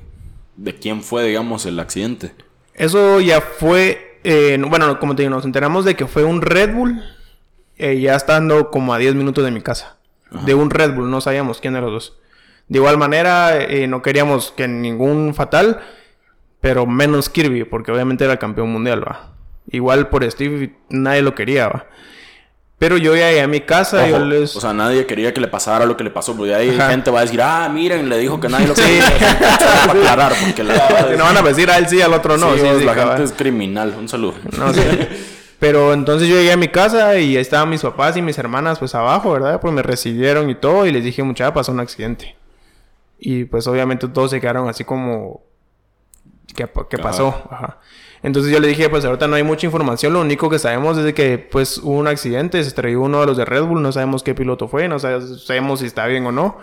[0.56, 2.32] de quién fue, digamos, el accidente?
[2.74, 6.42] Eso ya fue, eh, no- bueno, como te digo, nos enteramos de que fue un
[6.42, 7.02] Red Bull,
[7.76, 9.96] eh, ya estando como a 10 minutos de mi casa.
[10.44, 12.18] De un Red Bull, no sabíamos quién de los dos.
[12.68, 15.80] De igual manera, eh, no queríamos que ningún fatal,
[16.60, 19.32] pero menos Kirby, porque obviamente era el campeón mundial, va.
[19.70, 21.86] Igual por Steve nadie lo quería, va.
[22.78, 24.54] Pero yo ya llegué a mi casa, yo Ojo, les...
[24.54, 26.36] O sea, nadie quería que le pasara lo que le pasó.
[26.36, 26.90] Porque ahí Ajá.
[26.90, 29.04] gente va a decir, ah, miren, le dijo que nadie lo quería.
[29.04, 29.16] Solo
[29.86, 32.54] para aclarar, porque la, no van a decir a él sí, al otro no.
[32.54, 33.16] Sí, sí, vos, sí, la cabal.
[33.16, 33.96] gente es criminal.
[33.98, 34.34] Un saludo.
[34.56, 34.72] No.
[35.58, 38.78] Pero entonces yo llegué a mi casa y ahí estaban mis papás y mis hermanas
[38.78, 39.60] pues abajo, ¿verdad?
[39.60, 42.36] Pues me recibieron y todo y les dije, muchacha, pasó un accidente.
[43.18, 45.42] Y pues obviamente todos se quedaron así como...
[46.54, 47.48] ¿Qué, qué pasó?
[47.50, 47.78] Ajá.
[48.22, 51.04] Entonces yo le dije, pues ahorita no hay mucha información, lo único que sabemos es
[51.04, 53.92] de que pues hubo un accidente, se estrelló uno de los de Red Bull, no
[53.92, 56.56] sabemos qué piloto fue, no sabe- sabemos si está bien o no.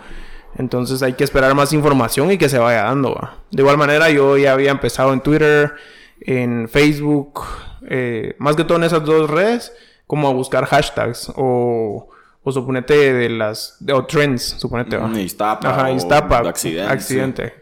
[0.58, 3.14] Entonces hay que esperar más información y que se vaya dando.
[3.14, 3.36] ¿va?
[3.50, 5.74] De igual manera yo ya había empezado en Twitter,
[6.20, 7.42] en Facebook,
[7.88, 9.72] eh, más que todo en esas dos redes,
[10.06, 12.08] como a buscar hashtags o,
[12.42, 14.96] o suponete de las, de, o trends, suponete.
[14.96, 15.08] ¿va?
[15.08, 17.54] Mm, Iztapa Ajá, o Iztapa, accidente, accidente.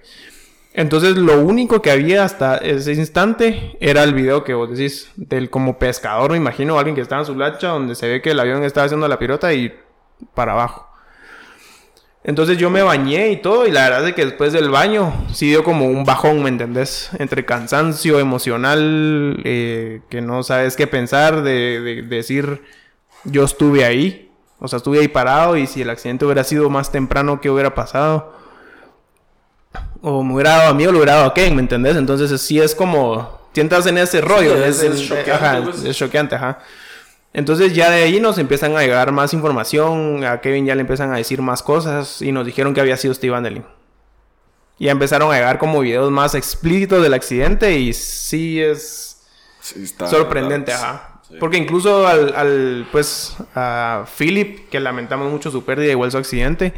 [0.76, 5.48] Entonces lo único que había hasta ese instante era el video que vos decís del
[5.48, 8.40] como pescador, me imagino, alguien que estaba en su lancha donde se ve que el
[8.40, 9.72] avión estaba haciendo la pirota y
[10.34, 10.88] para abajo.
[12.24, 15.48] Entonces yo me bañé y todo, y la verdad es que después del baño sí
[15.48, 17.10] dio como un bajón, ¿me entendés?
[17.18, 22.62] Entre cansancio emocional, eh, que no sabes qué pensar, de, de- de decir
[23.24, 26.90] yo estuve ahí, o sea, estuve ahí parado y si el accidente hubiera sido más
[26.90, 28.33] temprano, ¿qué hubiera pasado?
[30.06, 31.96] O hubiera dado a mí o hubiera dado a Ken, ¿me entendés?
[31.96, 35.84] Entonces sí es como, sientas en ese rollo, es- es, es es- choqueante, ajá, pues.
[35.84, 36.58] es choqueante, ajá.
[37.32, 41.12] Entonces ya de ahí nos empiezan a llegar más información, a Kevin ya le empiezan
[41.12, 43.64] a decir más cosas y nos dijeron que había sido Steve Andelin.
[44.78, 49.22] Ya empezaron a llegar como videos más explícitos del accidente y sí es
[49.60, 51.20] Sí, está- sorprendente, ajá.
[51.26, 51.36] sí.
[51.40, 56.74] Porque incluso al, al, pues, a Philip, que lamentamos mucho su pérdida, igual su accidente,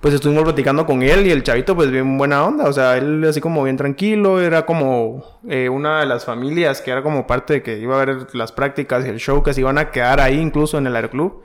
[0.00, 3.24] pues estuvimos platicando con él y el chavito pues bien buena onda, o sea, él
[3.28, 7.54] así como bien tranquilo, era como eh, una de las familias que era como parte
[7.54, 10.20] de que iba a ver las prácticas y el show que se iban a quedar
[10.20, 11.42] ahí incluso en el aeroclub.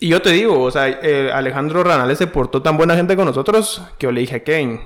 [0.00, 3.26] Y yo te digo, o sea, eh, Alejandro Ranales se portó tan buena gente con
[3.26, 4.80] nosotros que yo le dije a Kane,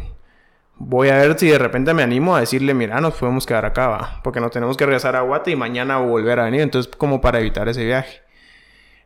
[0.76, 3.88] voy a ver si de repente me animo a decirle, mira, nos podemos quedar acá,
[3.88, 7.20] va, porque nos tenemos que regresar a Guate y mañana volver a venir, entonces como
[7.20, 8.21] para evitar ese viaje.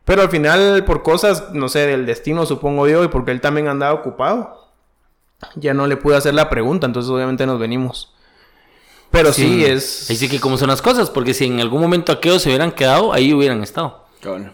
[0.07, 3.67] Pero al final, por cosas, no sé, del destino, supongo yo, y porque él también
[3.67, 4.71] andaba ocupado,
[5.55, 8.15] ya no le pude hacer la pregunta, entonces obviamente nos venimos.
[9.11, 10.09] Pero sí, es...
[10.09, 12.71] Ahí sí que como son las cosas, porque si en algún momento aquellos se hubieran
[12.71, 14.05] quedado, ahí hubieran estado.
[14.21, 14.53] Cabrón.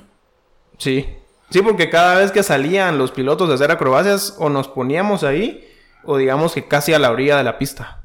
[0.79, 1.07] Sí.
[1.51, 5.69] Sí, porque cada vez que salían los pilotos a hacer acrobacias, o nos poníamos ahí,
[6.03, 8.01] o digamos que casi a la orilla de la pista.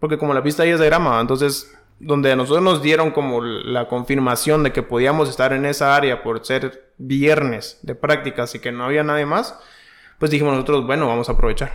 [0.00, 1.70] Porque como la pista ahí es de grama, entonces
[2.02, 6.22] donde a nosotros nos dieron como la confirmación de que podíamos estar en esa área
[6.22, 9.56] por ser viernes de prácticas y que no había nadie más,
[10.18, 11.72] pues dijimos nosotros, bueno, vamos a aprovechar.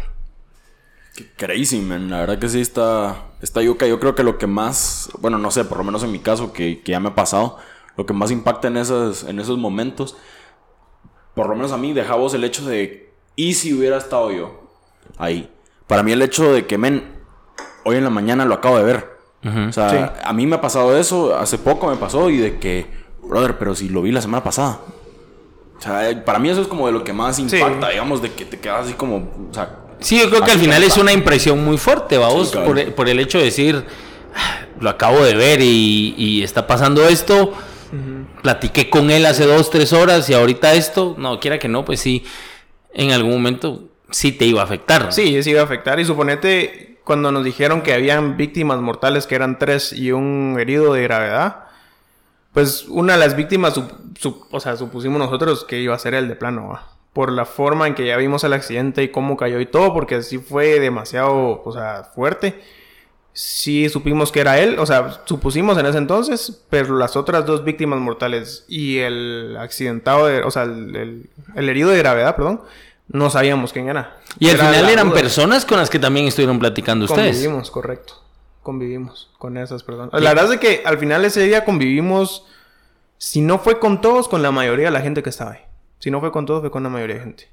[1.16, 2.10] Qué crazy, man.
[2.10, 3.88] La verdad que sí está, está yuca.
[3.88, 6.52] Yo creo que lo que más, bueno, no sé, por lo menos en mi caso,
[6.52, 7.58] que, que ya me ha pasado,
[7.96, 10.18] lo que más impacta en esos, en esos momentos,
[11.36, 14.70] por lo menos a mí, dejamos el hecho de, ¿y si hubiera estado yo
[15.18, 15.50] ahí?
[15.88, 17.16] Para mí el hecho de que, men,
[17.86, 19.17] hoy en la mañana lo acabo de ver.
[19.43, 22.86] O sea, a mí me ha pasado eso, hace poco me pasó y de que,
[23.23, 24.80] brother, pero si lo vi la semana pasada.
[25.78, 28.45] O sea, para mí eso es como de lo que más impacta, digamos, de que
[28.45, 29.17] te quedas así como,
[29.50, 29.84] o sea...
[30.00, 33.10] Sí, yo creo que al final es una impresión muy fuerte, vamos, por, e, por,
[33.10, 33.84] el hecho de decir,
[34.36, 37.54] ah, lo acabo de ver y, y está pasando esto,
[38.41, 42.00] platiqué con él hace dos, tres horas y ahorita esto, no, quiera que no, pues
[42.00, 42.23] sí,
[42.93, 45.12] en algún momento sí te iba a afectar.
[45.12, 49.36] Sí, sí iba a afectar y suponete cuando nos dijeron que habían víctimas mortales, que
[49.36, 51.67] eran tres y un herido de gravedad,
[52.52, 53.80] pues una de las víctimas,
[54.52, 56.78] o sea, supusimos nosotros que iba a ser el de plano,
[57.13, 60.22] por la forma en que ya vimos el accidente y cómo cayó y todo, porque
[60.22, 62.62] sí fue demasiado, o sea, fuerte.
[63.32, 67.63] Sí supimos que era él, o sea, supusimos en ese entonces, pero las otras dos
[67.63, 72.63] víctimas mortales y el accidentado, de, o sea, el herido de gravedad, perdón,
[73.10, 74.17] no sabíamos quién era.
[74.39, 77.36] Y al final eran personas con las que también estuvieron platicando ustedes.
[77.36, 78.13] Convivimos, correcto.
[78.63, 80.22] Convivimos con esas personas.
[80.22, 82.46] La verdad es que al final ese día convivimos,
[83.17, 85.62] si no fue con todos, con la mayoría de la gente que estaba ahí.
[86.00, 87.50] Si no fue con todos, fue con la mayoría de gente.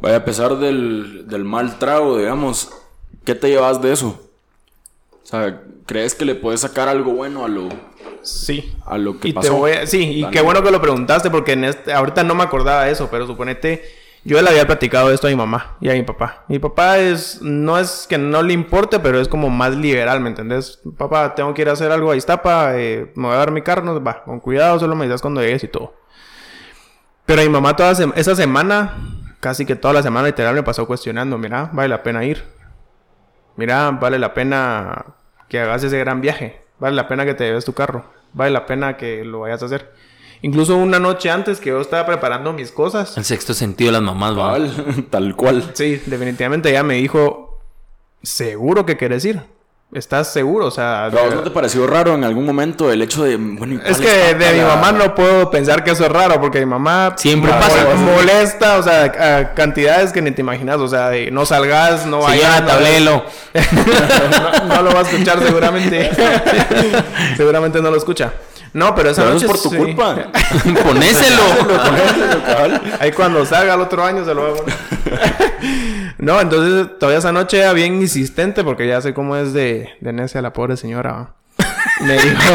[0.00, 2.72] Vaya, a pesar del, del mal trago, digamos,
[3.24, 4.20] ¿qué te llevas de eso?
[5.22, 7.68] O sea, ¿crees que le puedes sacar algo bueno a lo,
[8.24, 8.74] Sí.
[8.86, 9.64] A lo que y pasó.
[9.84, 12.92] sí, y qué bueno que lo preguntaste porque en este, ahorita no me acordaba de
[12.92, 13.84] eso, pero suponete
[14.24, 16.44] yo le había platicado esto a mi mamá y a mi papá.
[16.48, 20.30] Mi papá es, no es que no le importe, pero es como más liberal, ¿me
[20.30, 20.80] entendés?
[20.96, 23.62] Papá, tengo que ir a hacer algo a Iztapa, eh, me voy a dar mi
[23.62, 25.94] carro, va, con cuidado, solo me dices cuando llegues y todo.
[27.26, 28.96] Pero mi mamá toda esa semana,
[29.40, 32.44] casi que toda la semana literal me pasó cuestionando, mira, vale la pena ir.
[33.56, 35.04] Mira, vale la pena
[35.48, 36.62] que hagas ese gran viaje.
[36.78, 38.04] Vale la pena que te lleves tu carro.
[38.32, 39.92] Vale la pena que lo vayas a hacer.
[40.44, 43.16] Incluso una noche antes que yo estaba preparando mis cosas.
[43.16, 44.58] El sexto sentido de las mamás, ¿va?
[45.08, 45.70] Tal cual.
[45.72, 47.60] Sí, definitivamente ella me dijo,
[48.22, 49.40] ¿seguro que quieres ir?
[49.90, 50.66] ¿Estás seguro?
[50.66, 51.08] O sea...
[51.10, 53.38] ¿No te pareció raro en algún momento el hecho de...
[53.86, 57.14] es que de mi mamá no puedo pensar que eso es raro porque mi mamá...
[57.16, 57.86] Siempre pasa.
[57.96, 60.76] Molesta, o sea, a cantidades que ni te imaginas.
[60.76, 62.66] O sea, de no salgas, no vayas...
[62.66, 63.24] tablelo.
[63.54, 66.10] no, no, lo va a escuchar seguramente.
[67.38, 68.34] seguramente no lo escucha.
[68.74, 69.46] No, pero esa noche.
[69.46, 70.16] es por tu culpa.
[70.84, 71.42] Ponéselo.
[73.00, 74.64] Ahí cuando salga el otro año se lo hago.
[76.18, 80.12] no, entonces todavía esa noche era bien insistente porque ya sé cómo es de, de
[80.12, 81.34] necia la pobre señora.
[82.00, 82.54] Me dijo.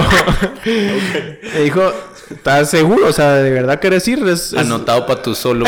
[1.53, 1.93] Me dijo,
[2.29, 3.07] ¿estás seguro?
[3.07, 4.27] O sea, ¿de verdad quieres ir?
[4.27, 5.65] Es, Anotado para tu solo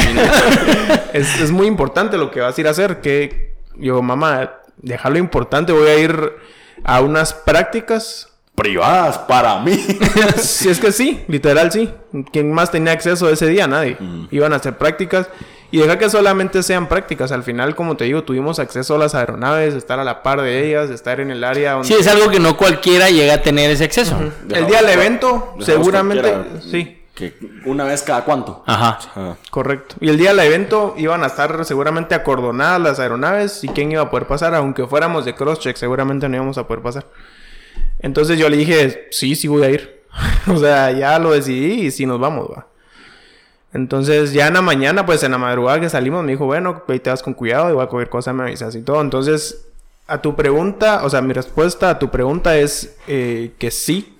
[1.14, 3.00] es, es muy importante lo que vas a ir a hacer.
[3.00, 5.72] Que yo, mamá, déjalo importante.
[5.72, 6.34] Voy a ir
[6.84, 9.76] a unas prácticas privadas para mí.
[10.38, 11.90] si es que sí, literal sí.
[12.32, 13.68] ¿Quién más tenía acceso ese día?
[13.68, 13.98] Nadie.
[14.00, 14.28] Mm.
[14.32, 15.28] Iban a hacer prácticas.
[15.74, 17.32] Y deja que solamente sean prácticas.
[17.32, 20.68] Al final, como te digo, tuvimos acceso a las aeronaves, estar a la par de
[20.68, 21.88] ellas, estar en el área donde...
[21.88, 24.18] Sí, es algo que no cualquiera llega a tener ese acceso.
[24.50, 26.36] El día del evento, seguramente...
[26.70, 26.98] Sí.
[27.16, 27.34] Que
[27.66, 28.64] una vez cada cuánto.
[28.66, 29.36] Ajá.
[29.50, 29.96] Correcto.
[30.02, 34.02] Y el día del evento iban a estar seguramente acordonadas las aeronaves y quién iba
[34.02, 34.56] a poder pasar.
[34.56, 37.06] Aunque fuéramos de crosscheck, seguramente no íbamos a poder pasar.
[38.02, 40.02] Entonces yo le dije, sí, sí voy a ir.
[40.48, 42.68] o sea, ya lo decidí y sí nos vamos, va.
[43.74, 47.00] Entonces ya en la mañana, pues en la madrugada que salimos, me dijo, bueno, ahí
[47.00, 49.00] te vas con cuidado, igual cualquier cosa me avisas y todo.
[49.02, 49.68] Entonces,
[50.08, 54.18] a tu pregunta, o sea, mi respuesta a tu pregunta es eh, que sí,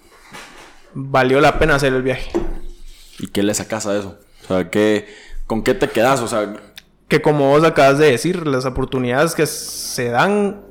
[0.94, 2.32] valió la pena hacer el viaje.
[3.20, 4.18] ¿Y qué le sacas a eso?
[4.44, 5.08] O sea, ¿qué,
[5.48, 6.22] ¿con qué te quedas?
[6.22, 6.54] O sea,
[7.10, 10.62] que como vos acabas de decir, las oportunidades que se dan,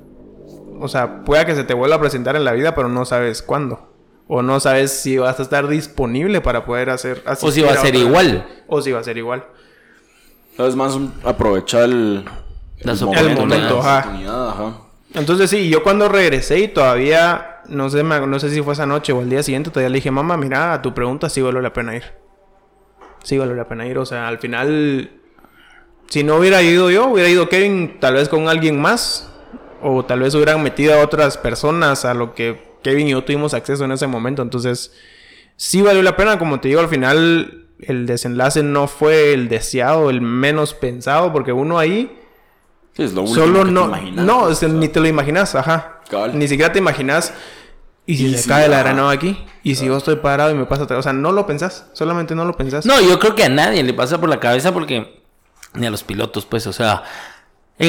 [0.80, 3.42] o sea, pueda que se te vuelva a presentar en la vida, pero no sabes
[3.42, 3.88] cuándo.
[4.26, 7.46] O no sabes si vas a estar disponible para poder hacer así.
[7.46, 8.46] O si va a ser igual.
[8.68, 9.44] O si va a ser igual.
[10.56, 12.24] Es más aprovechar el,
[12.80, 14.00] Las el momento, ajá.
[14.00, 14.72] oportunidad, ajá.
[15.14, 19.12] Entonces sí, yo cuando regresé y todavía, no sé, no sé si fue esa noche
[19.12, 21.72] o el día siguiente, todavía le dije, mamá, mira, a tu pregunta sí vale la
[21.72, 22.04] pena ir.
[23.22, 25.10] Sí vale la pena ir, o sea, al final,
[26.08, 29.29] si no hubiera ido yo, hubiera ido Kevin tal vez con alguien más,
[29.82, 33.54] o tal vez hubieran metido a otras personas a lo que Kevin y yo tuvimos
[33.54, 34.92] acceso en ese momento, entonces
[35.56, 40.10] sí valió la pena, como te digo, al final el desenlace no fue el deseado,
[40.10, 42.16] el menos pensado, porque uno ahí...
[42.94, 44.80] Sí, es lo último Solo que te no, imaginas, no, pues, o sea, o sea.
[44.80, 46.00] ni te lo imaginas, ajá.
[46.10, 46.36] Cabal.
[46.38, 47.32] Ni siquiera te imaginas.
[48.04, 50.54] Y si Y se si- cae la granada aquí, y si yo estoy parado y
[50.54, 52.84] me pasa otra, o sea, no lo pensás, solamente no lo pensás.
[52.86, 55.22] No, yo creo que a nadie le pasa por la cabeza porque
[55.74, 57.04] ni a los pilotos, pues, o sea,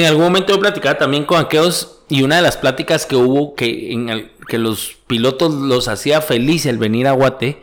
[0.00, 3.54] en algún momento yo platicaba también con aquellos y una de las pláticas que hubo
[3.54, 7.62] que en el- que los pilotos los hacía feliz el venir a Guate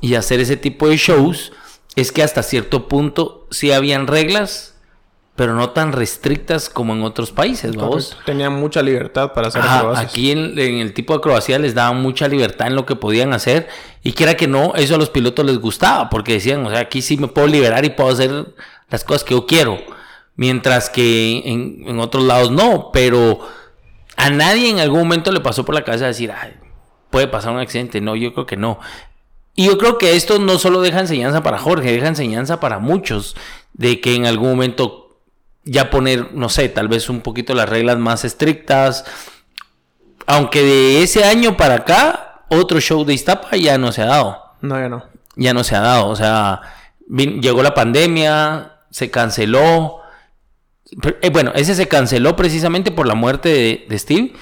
[0.00, 1.52] y hacer ese tipo de shows
[1.94, 4.74] es que hasta cierto punto sí habían reglas,
[5.36, 8.16] pero no tan restrictas como en otros países, vamos.
[8.26, 10.10] Tenían mucha libertad para hacer Ajá, acrobacias.
[10.10, 13.32] aquí en, en el tipo de acrobacia les daban mucha libertad en lo que podían
[13.32, 13.68] hacer
[14.02, 17.02] y quiera que no, eso a los pilotos les gustaba porque decían, o sea, aquí
[17.02, 18.46] sí me puedo liberar y puedo hacer
[18.90, 19.78] las cosas que yo quiero,
[20.38, 23.40] mientras que en, en otros lados no, pero
[24.16, 26.54] a nadie en algún momento le pasó por la cabeza decir, ay,
[27.10, 28.78] puede pasar un accidente, no, yo creo que no.
[29.54, 33.36] Y yo creo que esto no solo deja enseñanza para Jorge, deja enseñanza para muchos,
[33.72, 35.20] de que en algún momento
[35.64, 39.04] ya poner, no sé, tal vez un poquito las reglas más estrictas.
[40.26, 44.42] Aunque de ese año para acá, otro show de Iztapa ya no se ha dado.
[44.60, 45.04] No, ya no.
[45.34, 46.06] Ya no se ha dado.
[46.06, 46.60] O sea,
[47.08, 49.97] llegó la pandemia, se canceló.
[51.22, 54.32] Eh, bueno, ese se canceló precisamente por la muerte de, de Steve.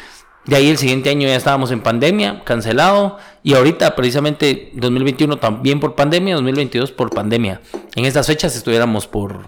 [0.44, 3.18] De ahí el siguiente año ya estábamos en pandemia, cancelado.
[3.42, 7.61] Y ahorita precisamente 2021 también por pandemia, 2022 por pandemia.
[7.96, 9.44] En estas fechas estuviéramos por,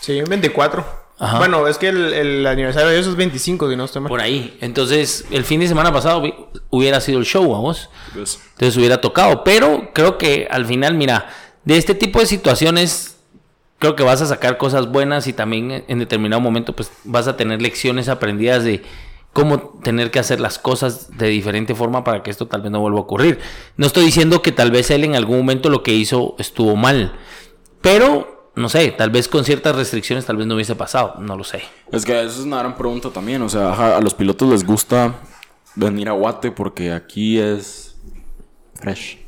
[0.00, 1.02] Sí, 24.
[1.18, 1.38] Ajá.
[1.38, 4.08] Bueno, es que el, el aniversario de eso es 25, si no estoy mal.
[4.08, 4.56] por ahí.
[4.60, 6.34] Entonces, el fin de semana pasado vi-
[6.70, 7.90] hubiera sido el show, vamos.
[8.16, 9.44] Entonces hubiera tocado.
[9.44, 11.28] Pero creo que al final, mira,
[11.64, 13.18] de este tipo de situaciones,
[13.82, 17.36] creo que vas a sacar cosas buenas y también en determinado momento, pues vas a
[17.36, 18.84] tener lecciones aprendidas de
[19.32, 22.78] cómo tener que hacer las cosas de diferente forma para que esto tal vez no
[22.78, 23.40] vuelva a ocurrir.
[23.76, 27.18] No estoy diciendo que tal vez él en algún momento lo que hizo estuvo mal.
[27.80, 31.16] Pero, no sé, tal vez con ciertas restricciones tal vez no hubiese pasado.
[31.18, 31.62] No lo sé.
[31.90, 33.42] Es que esa es una gran pregunta también.
[33.42, 35.16] O sea, a los pilotos les gusta
[35.74, 37.96] venir a Guate porque aquí es
[38.74, 39.18] fresh.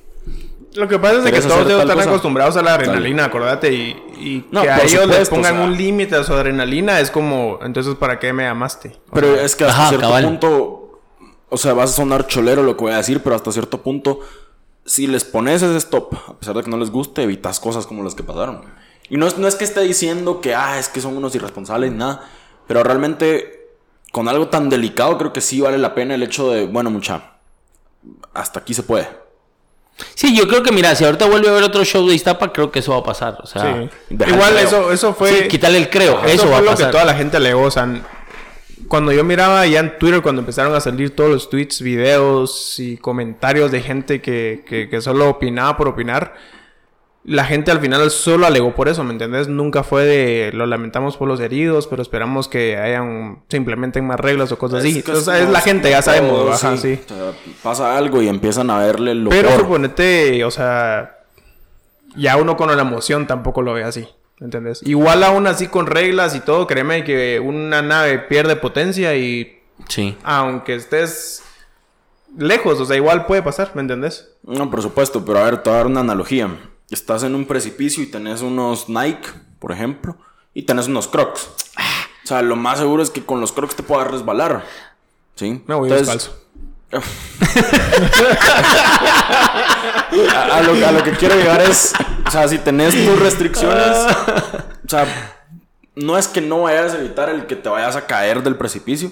[0.75, 2.09] Lo que pasa es que ¿Querés todos están cosa?
[2.09, 3.73] acostumbrados a la adrenalina, acordate.
[3.73, 5.67] Y, y No, que a ellos les pongan o sea.
[5.67, 8.97] un límite a su adrenalina es como, entonces, ¿para qué me llamaste?
[9.13, 10.25] Pero es que hasta Ajá, cierto cabal.
[10.25, 11.01] punto,
[11.49, 14.21] o sea, vas a sonar cholero lo que voy a decir, pero hasta cierto punto,
[14.85, 18.03] si les pones ese stop, a pesar de que no les guste, evitas cosas como
[18.03, 18.63] las que pasaron.
[19.09, 21.93] Y no es, no es que esté diciendo que, ah, es que son unos irresponsables,
[21.93, 22.29] nada,
[22.67, 23.69] pero realmente
[24.11, 27.35] con algo tan delicado creo que sí vale la pena el hecho de, bueno, mucha,
[28.33, 29.09] hasta aquí se puede.
[30.15, 32.71] Sí, yo creo que, mira, si ahorita vuelve a haber otro show de Iztapa, creo
[32.71, 33.39] que eso va a pasar.
[33.43, 34.17] O sea, Sí.
[34.29, 35.31] Igual eso, eso fue...
[35.31, 36.19] sí, quitarle el creo.
[36.25, 36.87] Eso, Eso, va a lo pasar.
[36.87, 37.37] que toda la gente.
[37.55, 38.03] O sea,
[38.89, 42.97] cuando yo miraba ya en Twitter, cuando empezaron a salir todos los tweets, videos y
[42.97, 46.35] comentarios de gente que, que, que solo opinaba por opinar,
[47.27, 49.49] la gente al final solo alegó por eso, ¿me entendés?
[49.49, 54.21] Nunca fue de lo lamentamos por los heridos, pero esperamos que hayan, se implementen más
[54.21, 55.03] reglas o cosas así.
[55.11, 57.01] O sea, es la gente, ya sabemos, todo, ajá, sí.
[57.05, 57.33] O sea,
[57.63, 59.61] pasa algo y empiezan a verle lo Pero peor.
[59.63, 61.19] suponete, o sea,
[62.15, 64.07] ya uno con la emoción tampoco lo ve así.
[64.41, 64.81] ¿me ¿Entendés?
[64.85, 70.17] Igual aún así con reglas y todo, créeme que una nave pierde potencia y Sí.
[70.25, 71.43] aunque estés
[72.37, 74.29] lejos, o sea, igual puede pasar, ¿me entendés?
[74.43, 76.49] No, por supuesto, pero a ver, te voy a dar una analogía.
[76.91, 80.17] Estás en un precipicio y tenés unos Nike, por ejemplo,
[80.53, 81.49] y tenés unos Crocs.
[82.25, 84.65] O sea, lo más seguro es que con los Crocs te puedas resbalar.
[85.35, 85.63] ¿Sí?
[85.67, 86.41] Me voy Entonces, descalzo.
[90.33, 91.93] a, a lo, a lo que quiero llegar es,
[92.27, 95.07] o sea, si tenés tus restricciones, o sea,
[95.97, 99.11] no es que no vayas a evitar el que te vayas a caer del precipicio,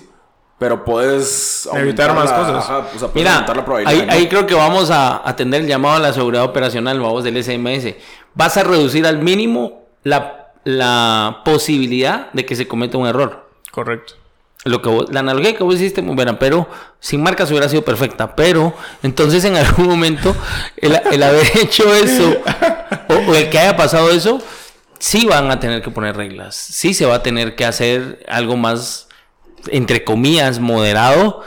[0.62, 2.64] pero puedes Evitar aumentar más la- cosas.
[2.64, 4.00] ajá, o sea, puedes Mira, aumentar la probabilidad.
[4.00, 4.12] ahí, ¿no?
[4.12, 7.96] ahí creo que vamos a atender el llamado a la seguridad operacional, vamos, del SMS.
[8.34, 13.48] Vas a reducir al mínimo la, la posibilidad de que se cometa un error.
[13.72, 14.14] Correcto.
[14.64, 16.68] Lo que vos- la analogía que vos hiciste muy buena, pero
[17.00, 18.36] sin marcas hubiera sido perfecta.
[18.36, 20.36] Pero entonces en algún momento
[20.76, 22.36] el, el haber hecho eso
[23.08, 24.40] o, o el que haya pasado eso
[25.00, 28.56] sí van a tener que poner reglas, sí se va a tener que hacer algo
[28.56, 29.08] más,
[29.68, 31.42] entre comillas, moderado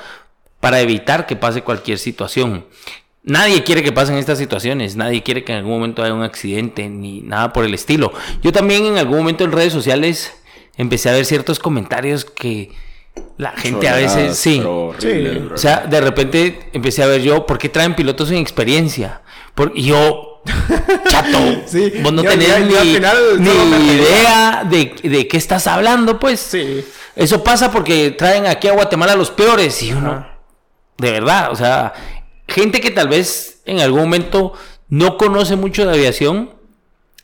[0.60, 2.66] para evitar que pase cualquier situación.
[3.24, 6.88] Nadie quiere que pasen estas situaciones, nadie quiere que en algún momento haya un accidente
[6.90, 8.14] ni nada por el estilo.
[8.44, 10.32] Yo también en algún momento en redes sociales
[10.78, 12.72] empecé a ver ciertos comentarios que
[13.38, 14.62] la gente a veces sí.
[15.00, 15.48] Sí.
[15.54, 19.22] O sea, de repente empecé a ver yo, ¿por qué traen pilotos sin experiencia?
[19.56, 20.42] Por, y yo,
[21.10, 25.28] chato, Sí, vos no yo- tenés yo- ni, yo al final ni idea de, de
[25.28, 26.40] qué estás hablando, pues.
[26.42, 26.86] Sí.
[27.16, 30.38] Eso pasa porque traen aquí a Guatemala los peores y uno, Ajá.
[30.98, 31.94] de verdad, o sea,
[32.48, 34.54] gente que tal vez en algún momento
[34.90, 36.52] no conoce mucho de aviación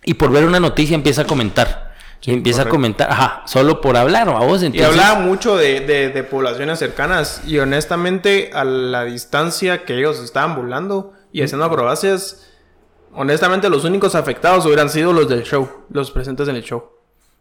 [0.04, 1.92] y por ver una noticia empieza a comentar.
[2.24, 2.70] Y empieza correcto.
[2.70, 4.90] a comentar, ajá, solo por hablar, a vos Y entonces.
[4.90, 7.42] hablaba mucho de, de- de poblaciones cercanas.
[7.48, 12.48] Y honestamente, a la distancia que ellos estaban volando y haciendo acrobacias,
[13.14, 16.92] honestamente, los únicos afectados hubieran sido los del show, los presentes en el show.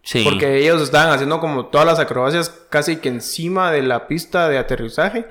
[0.03, 0.23] Sí.
[0.25, 4.59] Porque ellos estaban haciendo como todas las acrobacias casi que encima de la pista de
[4.59, 5.27] aterrizaje.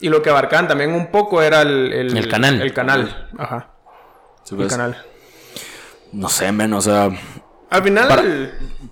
[0.00, 2.60] Y lo que abarcaban también un poco era el, El canal.
[2.60, 3.30] El canal.
[3.38, 3.70] Ajá.
[4.44, 5.04] Sí, El pues, canal.
[6.12, 7.10] No sé, men, o sea,
[7.70, 8.08] Al final.
[8.08, 8.22] Para,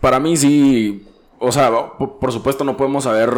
[0.01, 1.07] para mí sí,
[1.39, 3.31] o sea, por, por supuesto no podemos saber,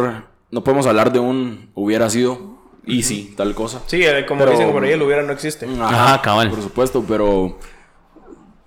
[0.51, 3.81] no podemos hablar de un hubiera sido easy, tal cosa.
[3.87, 5.67] Sí, eh, como Pero- dicen por ahí, el hubiera no existe.
[5.81, 6.49] Ajá, cabal.
[6.49, 7.57] Por supuesto, pero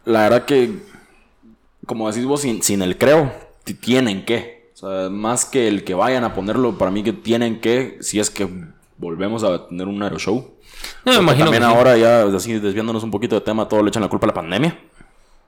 [0.05, 0.79] la verdad que,
[1.87, 3.33] como decís vos, sin, sin el creo,
[3.65, 4.71] ti- tienen que.
[4.75, 8.21] O sea, más que el que vayan a ponerlo, para mí que tienen que, si
[8.21, 8.47] es que
[8.99, 10.55] volvemos a tener un aeroshow.
[11.05, 11.75] No, me imagino también que sí.
[11.75, 14.35] ahora ya, así desviándonos un poquito de tema, todo le echan la culpa a la
[14.35, 14.79] pandemia.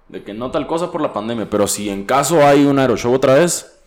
[0.09, 3.13] De que no tal cosa por la pandemia, pero si en caso hay un aeroshow
[3.13, 3.79] otra vez,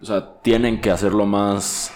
[0.00, 1.92] o sea, tienen que hacerlo más,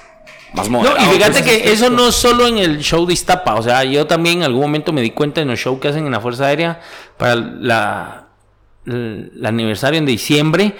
[0.52, 1.00] más No, moderado.
[1.10, 1.44] y fíjate pues.
[1.44, 4.42] que eso no es solo en el show de Iztapa, o sea, yo también en
[4.44, 6.80] algún momento me di cuenta en los shows que hacen en la Fuerza Aérea
[7.16, 8.21] para la,
[8.86, 10.76] el, aniversario en diciembre,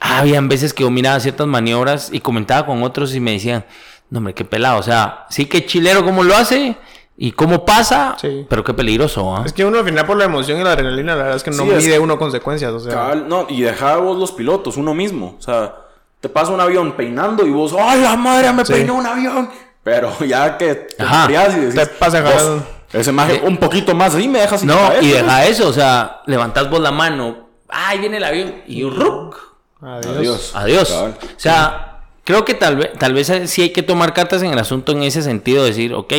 [0.00, 3.64] habían veces que yo miraba ciertas maniobras y comentaba con otros y me decían,
[4.10, 6.76] no hombre, qué pelado, o sea, sí que chilero cómo lo hace
[7.16, 8.46] y cómo pasa, Sí.
[8.48, 9.42] pero qué peligroso, ¿ah?
[9.44, 11.50] Es que uno al final por la emoción y la adrenalina, la verdad es que
[11.50, 12.72] no Sí, es- mide uno consecuencias.
[12.72, 15.34] O sea, Cabal, no, y deja vos los pilotos, uno mismo.
[15.38, 15.74] O sea,
[16.20, 18.72] te pasa un avión peinando y vos, ¡ay, la madre, me Sí.
[18.72, 19.50] peinó un avión!
[19.82, 21.28] Pero ya que te Ajá.
[21.30, 23.00] y decís, Te pasa "Vos, jalando".
[23.00, 25.02] Ese maje un poquito más ahí me deja sin No, cabeza".
[25.02, 28.54] y deja eso, o sea, levantás vos la mano, ¡ay, viene el avión!
[28.66, 29.36] Y un ruc.
[29.80, 30.52] adiós.
[30.54, 30.54] Adiós.
[30.54, 30.90] Adiós.
[30.90, 34.58] O sea, creo que tal vez, tal vez sí hay que tomar cartas en el
[34.58, 36.12] asunto en ese sentido, decir, ok,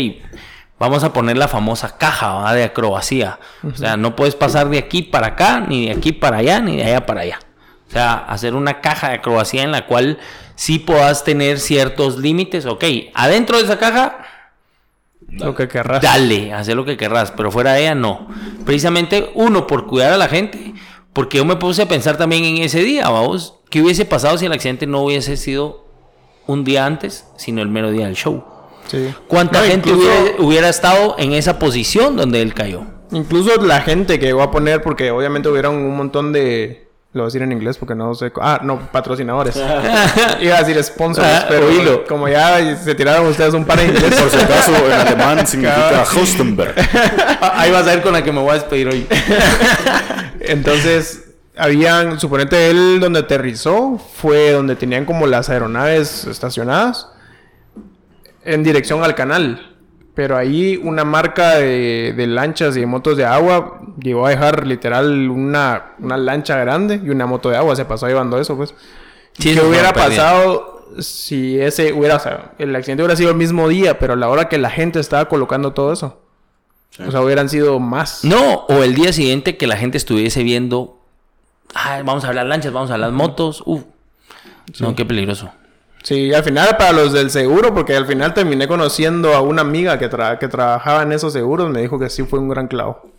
[0.80, 3.40] vamos a poner la famosa caja de acrobacía.
[3.70, 6.78] O sea, no puedes pasar de aquí para acá, ni de aquí para allá, ni
[6.78, 7.40] de allá para allá.
[7.88, 10.20] O sea, hacer una caja de acrobacía en la cual
[10.56, 12.66] sí puedas tener ciertos límites.
[12.66, 14.20] Ok, adentro de esa caja,
[15.32, 16.02] Lo que querrás.
[16.02, 18.28] dale, hacer lo que querrás, pero fuera de ella no.
[18.66, 20.74] Precisamente uno, por cuidar a la gente,
[21.14, 24.46] porque yo me puse a pensar también en ese día, vamos, ¿qué hubiese pasado si
[24.46, 25.86] el accidente no hubiese sido
[26.48, 28.44] un día antes, sino el mero día del show?
[28.88, 29.14] Sí.
[29.28, 32.84] ¿Cuánta No, gente incluso- hubiera, hubiera estado en esa posición donde él cayó?
[33.12, 36.89] Incluso la gente que llegó a poner, porque obviamente hubieron un montón de.
[37.12, 38.32] Lo voy a decir en inglés porque no sé.
[38.40, 39.56] Ah, no, patrocinadores.
[40.42, 42.06] Iba a decir sponsors, Ah, pero oílo.
[42.06, 44.14] como ya se tiraron ustedes un par de inglés.
[44.16, 46.76] Por si acaso, en alemán significa Hostenberg.
[47.42, 49.08] Ahí vas a ver con la que me voy a despedir hoy.
[50.40, 52.20] Entonces, habían.
[52.20, 57.08] Suponete él donde aterrizó fue donde tenían como las aeronaves estacionadas
[58.44, 59.78] en dirección al canal.
[60.20, 64.68] Pero ahí una marca de, de lanchas y de motos de agua llegó a dejar
[64.68, 67.74] literal una, una lancha grande y una moto de agua.
[67.78, 68.76] Se pasó llevando eso, pues.
[69.38, 72.18] Sí, ¿Qué hubiera pasado si ese hubiera...
[72.18, 74.70] O sea, el accidente hubiera sido el mismo día, pero a la hora que la
[74.70, 76.20] gente estaba colocando todo eso.
[77.08, 78.26] O sea, hubieran sido más.
[78.26, 81.00] No, o el día siguiente que la gente estuviese viendo,
[81.74, 83.84] "Ay, vamos a hablar lanchas, vamos a hablar motos, uf.
[84.82, 85.50] No, qué peligroso.
[86.04, 90.00] Sí, al final para los del seguro, porque al final terminé conociendo a una amiga
[90.00, 93.10] que, tra- que trabajaba en esos seguros, me dijo que sí fue un gran clavo.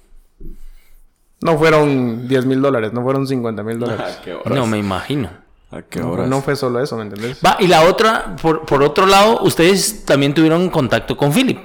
[1.43, 4.17] No fueron 10 mil dólares, no fueron 50 mil dólares.
[4.19, 4.55] ¿A qué horas?
[4.55, 5.31] No me imagino.
[5.71, 6.29] ¿A qué No, horas?
[6.29, 7.39] no fue solo eso, ¿me entendés?
[7.45, 11.59] Va, y la otra, por, por otro lado, ustedes también tuvieron contacto con Philip.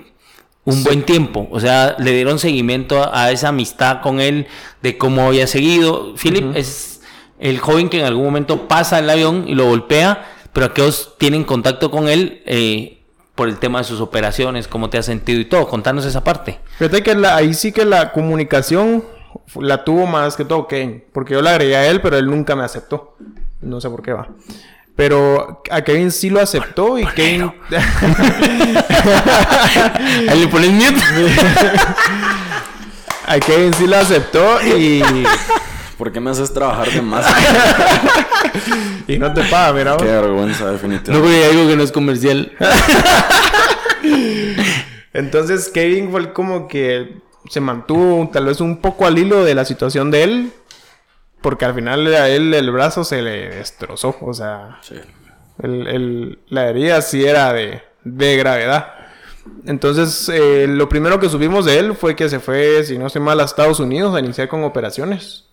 [0.63, 1.47] Un buen tiempo.
[1.51, 4.47] O sea, le dieron seguimiento a, a esa amistad con él,
[4.81, 6.13] de cómo había seguido.
[6.15, 7.01] Philip es
[7.39, 10.25] el joven que en algún momento pasa el avión y lo golpea,
[10.55, 13.01] pero aquellos tienen contacto con él eh,
[13.35, 15.67] por el tema de sus operaciones, cómo te has sentido y todo.
[15.67, 16.61] Contanos esa parte.
[16.77, 19.03] Fíjate que la- ahí sí que la comunicación
[19.55, 22.55] la tuvo más que todo Kevin, porque yo le agregué a él, pero él nunca
[22.55, 23.17] me aceptó.
[23.61, 24.29] No sé por qué va.
[24.95, 27.51] Pero a Kevin sí lo aceptó y Kevin...
[30.29, 30.95] Ahí le pones mute.
[33.27, 35.03] a Kevin sí lo aceptó y...
[35.97, 37.25] ¿Por qué me haces trabajar de más?
[39.07, 39.97] Y no te paga, mira.
[39.97, 41.29] Qué vergüenza, No, definitivamente.
[41.29, 42.51] porque hay algo que no es comercial.
[45.13, 47.19] Entonces Kevin fue como que
[47.49, 50.51] se mantuvo tal vez un poco al hilo de la situación de él.
[51.41, 54.15] Porque al final a él el brazo se le destrozó.
[54.21, 54.95] O sea, Sí.
[55.61, 58.93] el, el- la herida sí era de, de gravedad.
[59.67, 63.21] Entonces, eh, lo primero que subimos de él fue que se fue, si no estoy
[63.21, 65.43] mal, a Estados Unidos a iniciar con operaciones.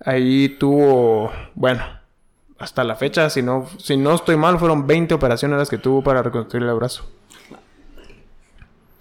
[0.00, 1.82] Ahí tuvo, bueno,
[2.58, 6.02] hasta la fecha, si no, si no estoy mal, fueron 20 operaciones las que tuvo
[6.02, 7.04] para reconstruir el brazo.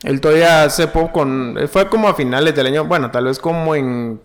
[0.03, 3.73] Él todavía hace poco, con, fue como a finales del año, bueno, tal vez como
[3.75, 4.19] en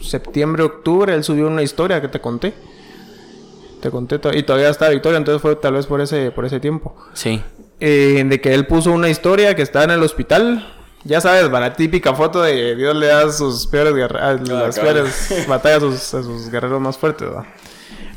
[0.00, 2.54] septiembre, octubre, él subió una historia que te conté.
[3.80, 6.60] Te conté, to- y todavía está Victoria, entonces fue tal vez por ese, por ese
[6.60, 6.94] tiempo.
[7.14, 7.42] Sí.
[7.80, 10.74] Eh, de que él puso una historia que estaba en el hospital.
[11.06, 14.78] Ya sabes, va la típica foto de Dios le da sus peores, guerra- a las
[14.78, 17.46] peores batallas a sus, a sus guerreros más fuertes, ¿va?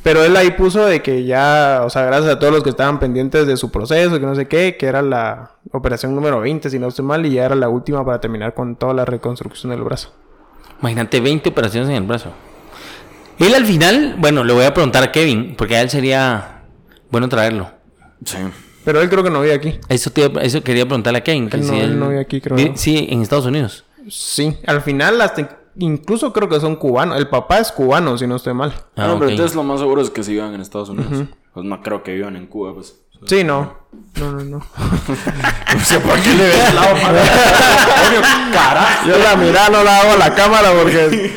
[0.01, 2.99] Pero él ahí puso de que ya, o sea, gracias a todos los que estaban
[2.99, 6.79] pendientes de su proceso, que no sé qué, que era la operación número 20, si
[6.79, 9.81] no estoy mal, y ya era la última para terminar con toda la reconstrucción del
[9.83, 10.13] brazo.
[10.79, 12.31] Imagínate 20 operaciones en el brazo.
[13.39, 16.61] Él al final, bueno, le voy a preguntar a Kevin, porque a él sería
[17.11, 17.69] bueno traerlo.
[18.23, 18.37] Sí.
[18.89, 19.79] Pero él creo que no vive aquí.
[19.87, 22.57] Eso, te, eso quería preguntarle a que Él no- si él no vive aquí, creo,
[22.57, 22.75] vi- ¿no?
[22.75, 23.83] Sí, en Estados Unidos.
[24.09, 27.19] Sí, al final hasta incluso creo que son cubanos.
[27.19, 28.73] El papá es cubano, si no estoy mal.
[28.95, 31.27] Ah, no, pero entonces lo más seguro es que si vivan en Estados Unidos.
[31.53, 32.95] Pues no creo que vivan en Cuba, pues.
[33.27, 33.77] Sí, no.
[34.15, 34.57] No, no, no.
[34.57, 38.21] No sé por qué le ves el lado Coño,
[38.51, 39.07] carajo.
[39.07, 41.31] Yo la mirada no la hago a la cámara porque...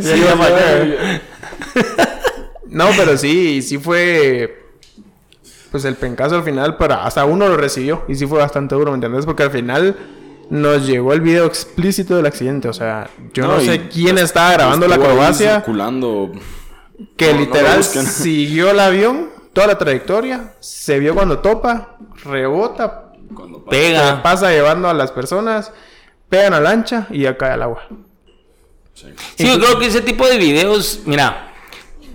[0.00, 1.20] Sí, ya fallé.
[2.70, 4.63] No, pero sí, sí fue...
[5.74, 8.04] Pues el pencazo al final, para hasta uno lo recibió.
[8.06, 9.26] Y sí fue bastante duro, ¿me entendés?
[9.26, 9.96] Porque al final
[10.48, 12.68] nos llegó el video explícito del accidente.
[12.68, 15.56] O sea, yo no, sé quién estaba grabando la acrobacia.
[15.56, 16.30] circulando.
[17.16, 20.54] Que No, literal siguió el avión, toda la trayectoria.
[20.60, 23.70] Se vio cuando topa, rebota, Cuando pasa.
[23.76, 24.22] Pega.
[24.22, 25.72] pasa llevando a las personas,
[26.28, 27.82] pegan a la lancha y ya cae al agua.
[28.94, 29.08] Sí.
[29.34, 31.52] Sí, yo creo que ese tipo de videos, mira,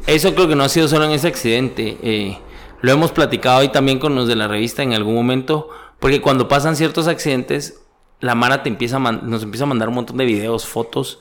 [0.08, 1.98] eso creo que no ha sido solo en ese accidente.
[2.02, 2.38] eh,
[2.82, 5.70] lo hemos platicado ahí también con los de la revista en algún momento,
[6.00, 7.82] porque cuando pasan ciertos accidentes,
[8.22, 11.20] la Mara te empieza a nos empieza a mandar un montón de videos, fotos,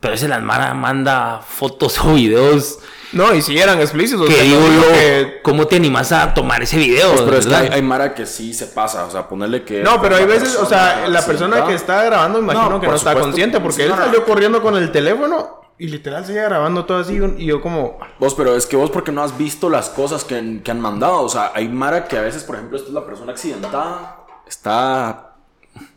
[0.00, 2.78] pero ese la Mara manda fotos o videos
[3.12, 4.26] No, y si eran explícitos.
[4.26, 7.10] que o sea, digo no yo, que- ¿cómo te animas a tomar ese video?
[7.10, 9.04] Pues, pero es que hay, hay Mara que sí se pasa.
[9.04, 9.82] O sea, ponerle que.
[9.82, 12.80] No, pero hay la veces, o sea, persona la persona que está grabando, imagino No,
[12.80, 16.44] que no está consciente, porque Sí, él salió corriendo con el teléfono y literal seguía
[16.44, 17.18] grabando todo así.
[17.38, 20.36] Y yo, como, Vos, pero es que vos porque no has visto las cosas que,
[20.36, 21.22] han- que han mandado.
[21.22, 24.18] O sea, hay Mara que a veces, por ejemplo, esta es la persona accidentada.
[24.46, 25.34] Está.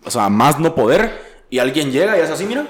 [0.06, 1.44] O sea, más no poder.
[1.50, 2.66] Y alguien llega y es así, mira.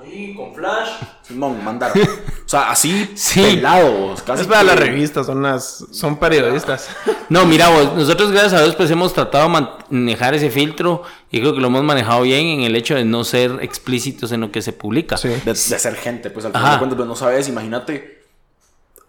[0.00, 0.90] Ahí, con flash.
[1.26, 1.90] Simón, mandar.
[1.96, 3.40] O sea, así Sí.
[3.40, 4.22] pelados.
[4.22, 6.88] Casi es para que- las revistas, son las, son periodistas.
[7.30, 11.40] No, mira vos, nosotros gracias a Dios pues hemos tratado de manejar ese filtro y
[11.40, 14.52] creo que lo hemos manejado bien en el hecho de no ser explícitos en lo
[14.52, 15.16] que se publica.
[15.16, 15.28] Sí.
[15.28, 18.22] de, de ser gente, pues al final de cuentas, pues no sabes, imagínate.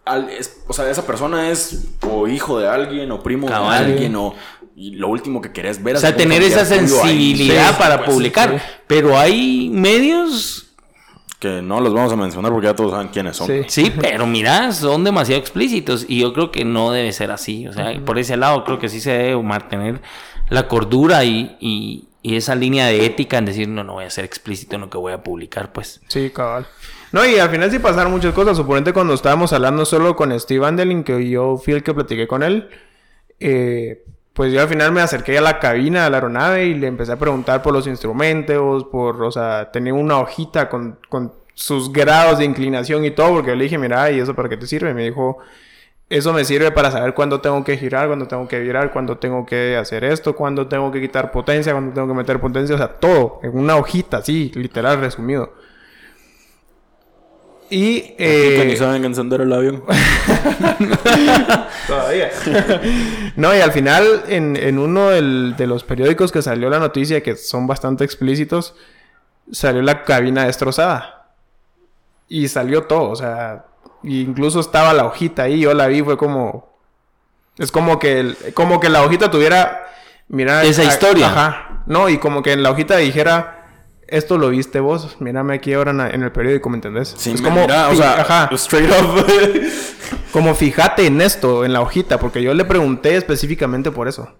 [0.05, 3.85] al- es- o sea, esa persona es o hijo de alguien o primo Cabal.
[3.85, 4.33] de alguien o
[4.77, 8.51] y lo último que querés ver O sea, tener esa sensibilidad Sí, para pues, publicar.
[8.51, 8.65] sí.
[8.87, 10.64] Pero hay medios,
[11.45, 13.47] que no los vamos a mencionar porque ya todos saben quiénes son.
[13.47, 13.61] Sí.
[13.67, 17.67] sí, pero mira, son demasiado explícitos y yo creo que no debe ser así.
[17.67, 20.01] O sea, por ese lado creo que sí se debe mantener
[20.49, 24.09] la cordura y, y- y esa línea de ética en decir, no, no voy a
[24.09, 26.01] ser explícito en lo que voy a publicar, pues.
[26.07, 26.65] Sí, cabal.
[27.11, 28.57] No, y al final sí pasaron muchas cosas.
[28.57, 32.41] Suponente cuando estábamos hablando solo con Steve Andelin, que yo fui el que platiqué con
[32.41, 32.67] él,
[33.39, 34.03] eh,
[34.35, 37.13] pues yo al final me acerqué a la cabina de la aeronave y le empecé
[37.13, 42.39] a preguntar por los instrumentos, por, o sea, tenía una hojita con, con sus grados
[42.39, 44.91] de inclinación y todo, porque le dije, mira, ¿y eso para qué te sirve?
[44.91, 45.37] Y me dijo,
[46.09, 49.45] eso me sirve para saber cuándo tengo que girar, cuándo tengo que virar, cuándo tengo
[49.45, 52.89] que hacer esto, cuándo tengo que quitar potencia, cuándo tengo que meter potencia, o sea,
[52.89, 55.53] todo en una hojita, así, literal, resumido.
[57.69, 58.01] Y...
[58.15, 59.83] Que Eh, ni saben encender el avión.
[61.87, 62.31] Todavía.
[63.35, 67.21] no, y al final, en, en uno del- de los periódicos que salió la noticia,
[67.23, 68.75] que son bastante explícitos,
[69.51, 71.31] salió la cabina destrozada.
[72.27, 73.65] Y salió todo, o sea,
[74.03, 76.73] incluso estaba la hojita ahí, yo la vi, fue como...
[77.57, 79.81] Es como que, el- como que la hojita tuviera...
[80.27, 81.27] Mira, Esa a- historia.
[81.27, 81.83] Ajá.
[81.85, 83.54] No, y como que en la hojita dijera...
[84.07, 87.15] Esto lo viste vos, mírame aquí ahora en, el periódico, ¿me entendés?
[87.17, 88.49] Sí, es como, mira, o sea, ajá.
[88.53, 89.25] straight up.
[90.31, 94.33] Como fíjate en esto, en la hojita, porque yo le pregunté específicamente por eso.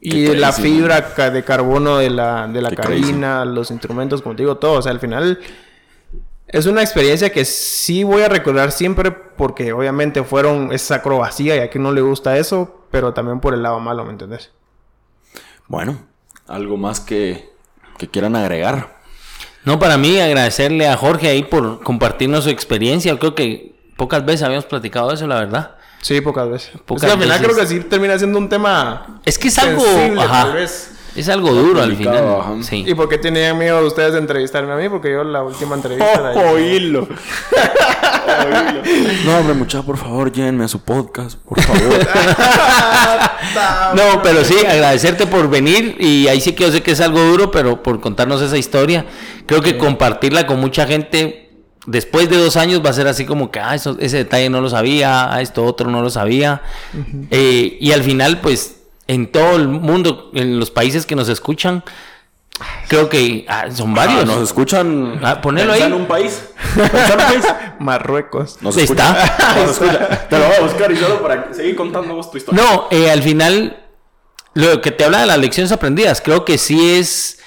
[0.00, 1.00] Y Qué la crazy, fibra
[1.30, 4.78] de carbono de la, de la Qué cabina, los instrumentos, como te digo, todo.
[4.78, 5.40] O sea, al final,
[6.46, 11.58] Es una experiencia que sí voy a recordar siempre porque obviamente fueron esa acrobacía y
[11.60, 14.52] a quien no le gusta eso, pero también por el lado malo, ¿me entendés?
[15.66, 15.98] Bueno,
[16.46, 17.50] algo más que,
[17.98, 19.01] que quieran agregar.
[19.64, 23.16] No, para mí agradecerle a Jorge ahí por compartirnos su experiencia.
[23.18, 25.76] Creo que pocas veces habíamos platicado eso, la verdad.
[26.00, 26.72] Sí, pocas veces.
[26.84, 27.54] Pocas Es que al final veces.
[27.54, 30.90] creo que sí termina siendo un tema Es que es algo, sensible, ajá, tal vez.
[31.16, 32.62] Es algo duro al final.
[32.62, 32.84] Sí.
[32.86, 34.88] ¿Y por qué tenían miedo de ustedes de entrevistarme a mí?
[34.88, 36.44] Porque yo la última entrevista la hice.
[36.50, 37.08] Oírlo.
[39.26, 41.82] No, hombre, muchachos, por favor, llévenme a su podcast, por favor.
[43.94, 47.20] No, pero sí, agradecerte por venir y ahí sí que yo sé que es algo
[47.20, 49.04] duro, pero por contarnos esa historia.
[49.46, 51.50] Creo que compartirla con mucha gente
[51.86, 54.60] después de dos años va a ser así como que, ah, eso- ese detalle no
[54.60, 56.62] lo sabía, ah, esto otro no lo sabía.
[57.30, 58.76] Eh, y al final, pues,
[59.06, 61.84] en todo el mundo, en los países que nos escuchan,
[62.88, 64.22] creo que ah, son varios.
[64.22, 65.20] Ah, nos escuchan.
[65.22, 65.82] Ah, ponelo ahí.
[65.82, 66.50] en un país.
[66.76, 67.44] Un país.
[67.78, 68.58] Marruecos.
[68.60, 69.12] Nos Ahí escucha.
[69.12, 69.54] está.
[69.60, 70.28] Nos escucha.
[70.28, 72.62] Te lo voy a buscar y solo para seguir contando vos tu historia.
[72.62, 73.84] No, eh, al final,
[74.54, 77.38] lo que te habla de las lecciones aprendidas, creo que sí es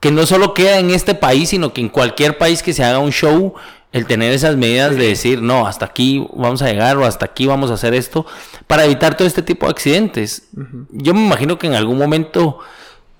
[0.00, 2.98] que no solo queda en este país, sino que en cualquier país que se haga
[2.98, 3.54] un show,
[3.96, 7.46] el tener esas medidas de decir, no, hasta aquí vamos a llegar o hasta aquí
[7.46, 8.26] vamos a hacer esto,
[8.66, 10.48] para evitar todo este tipo de accidentes.
[10.90, 12.58] Yo me imagino que en algún momento,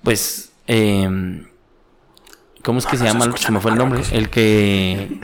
[0.03, 1.43] pues, eh,
[2.63, 3.35] ¿cómo es que se llama?
[3.37, 4.01] Se me fue el nombre.
[4.11, 5.19] El que,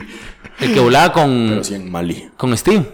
[0.58, 2.30] el que volaba con Pero sí en Mali.
[2.36, 2.84] con Steve.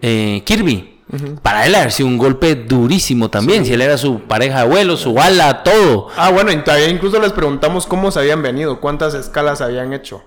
[0.00, 0.94] Eh, Kirby.
[1.42, 3.64] Para él haber sido un golpe durísimo también.
[3.64, 6.08] Si él era su pareja de vuelo, su ala, todo.
[6.16, 10.22] Ah, bueno, y todavía incluso les preguntamos cómo se habían venido, cuántas escalas habían hecho.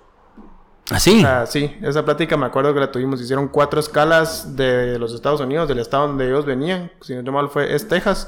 [0.91, 1.23] Así.
[1.25, 3.21] Ah, sí, esa plática me acuerdo que la tuvimos.
[3.21, 6.91] Hicieron cuatro escalas de los Estados Unidos, del estado donde ellos venían.
[7.01, 8.27] Si no estoy mal, fue es Texas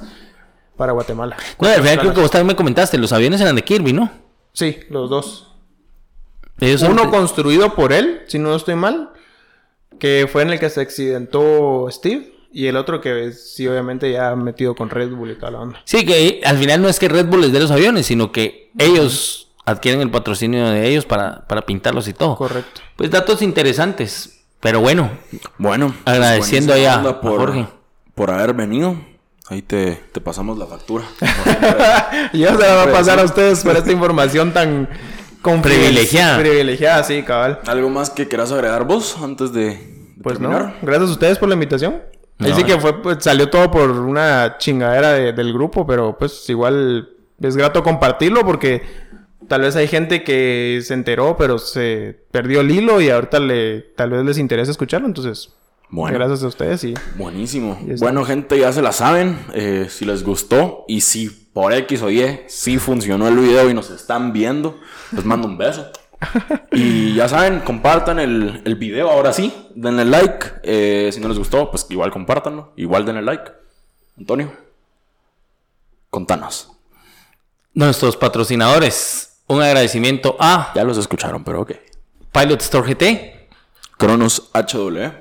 [0.77, 1.37] para Guatemala.
[1.59, 2.97] no, al final creo que vos también me comentaste.
[2.97, 4.09] Los aviones eran de Kirby, ¿no?
[4.53, 5.51] Sí, los dos.
[6.59, 9.09] Ellos son- Uno construido por él, si no estoy mal,
[9.99, 12.31] que fue en el que se accidentó Steve.
[12.55, 15.81] Y el otro que sí, obviamente, ya metido con Red Bull y toda la onda.
[15.85, 18.71] Sí, que al final no es que Red Bull les dé los aviones, sino que
[18.77, 22.35] ellos adquieren el patrocinio de ellos para, para pintarlos y todo.
[22.35, 22.81] Correcto.
[22.95, 24.39] Pues datos interesantes.
[24.59, 25.09] Pero bueno,
[25.57, 25.87] Bueno.
[26.03, 27.67] pues, Agradeciendo ya onda a por, Jorge.
[28.15, 28.95] por haber venido.
[29.49, 31.03] Ahí te, te pasamos la factura.
[32.31, 34.87] Y ya se la va a pasar a ustedes por esta información tan
[35.61, 36.37] Privilegiada.
[36.39, 37.59] Privilegiada, sí, cabal.
[37.67, 40.77] ¿Algo más que quieras agregar vos antes de, Pues no, terminar?
[40.81, 42.01] gracias a ustedes por la invitación.
[42.39, 42.79] Ahí No, sí que no.
[42.79, 47.09] fue, pues, salió todo por una chingadera de- del grupo, pero pues igual
[47.41, 48.81] es grato compartirlo porque
[49.47, 53.81] tal vez hay gente que se enteró, pero se perdió el hilo y ahorita le,
[53.95, 55.53] tal vez les interesa escucharlo, entonces
[55.89, 56.17] Bueno.
[56.17, 57.79] gracias a ustedes y Buenísimo.
[57.87, 57.99] Y.
[57.99, 59.37] Bueno, gente, ya se la saben.
[59.53, 63.73] eh, si les gustó y si por X o Y sí funcionó el video y
[63.73, 64.79] nos están viendo,
[65.11, 65.85] les mando un beso.
[66.71, 69.53] Y ya saben, compartan el, el video ahora sí.
[69.75, 70.45] Denle like.
[70.63, 72.71] eh, si no les gustó, pues igual compártanlo.
[72.77, 73.51] Igual denle like.
[74.17, 74.51] Antonio,
[76.09, 76.69] contanos.
[77.73, 79.32] nuestros patrocinadores.
[79.47, 81.71] Un agradecimiento a Ya los escucharon, pero ok.
[82.31, 83.49] Pilot Store GT,
[83.97, 85.11] Cronos HW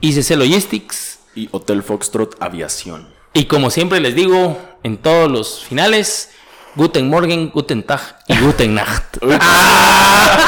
[0.00, 1.18] ICC Logistics.
[1.34, 3.08] y Hotel Foxtrot Aviación.
[3.34, 6.30] Y como siempre les digo en todos los finales,
[6.76, 9.18] Guten Morgen, Guten Tag y Guten Nacht.
[9.30, 10.38] Hasta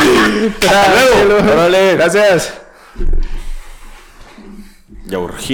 [0.90, 1.96] luego.
[1.96, 2.54] Gracias.
[5.06, 5.46] Ya urgía.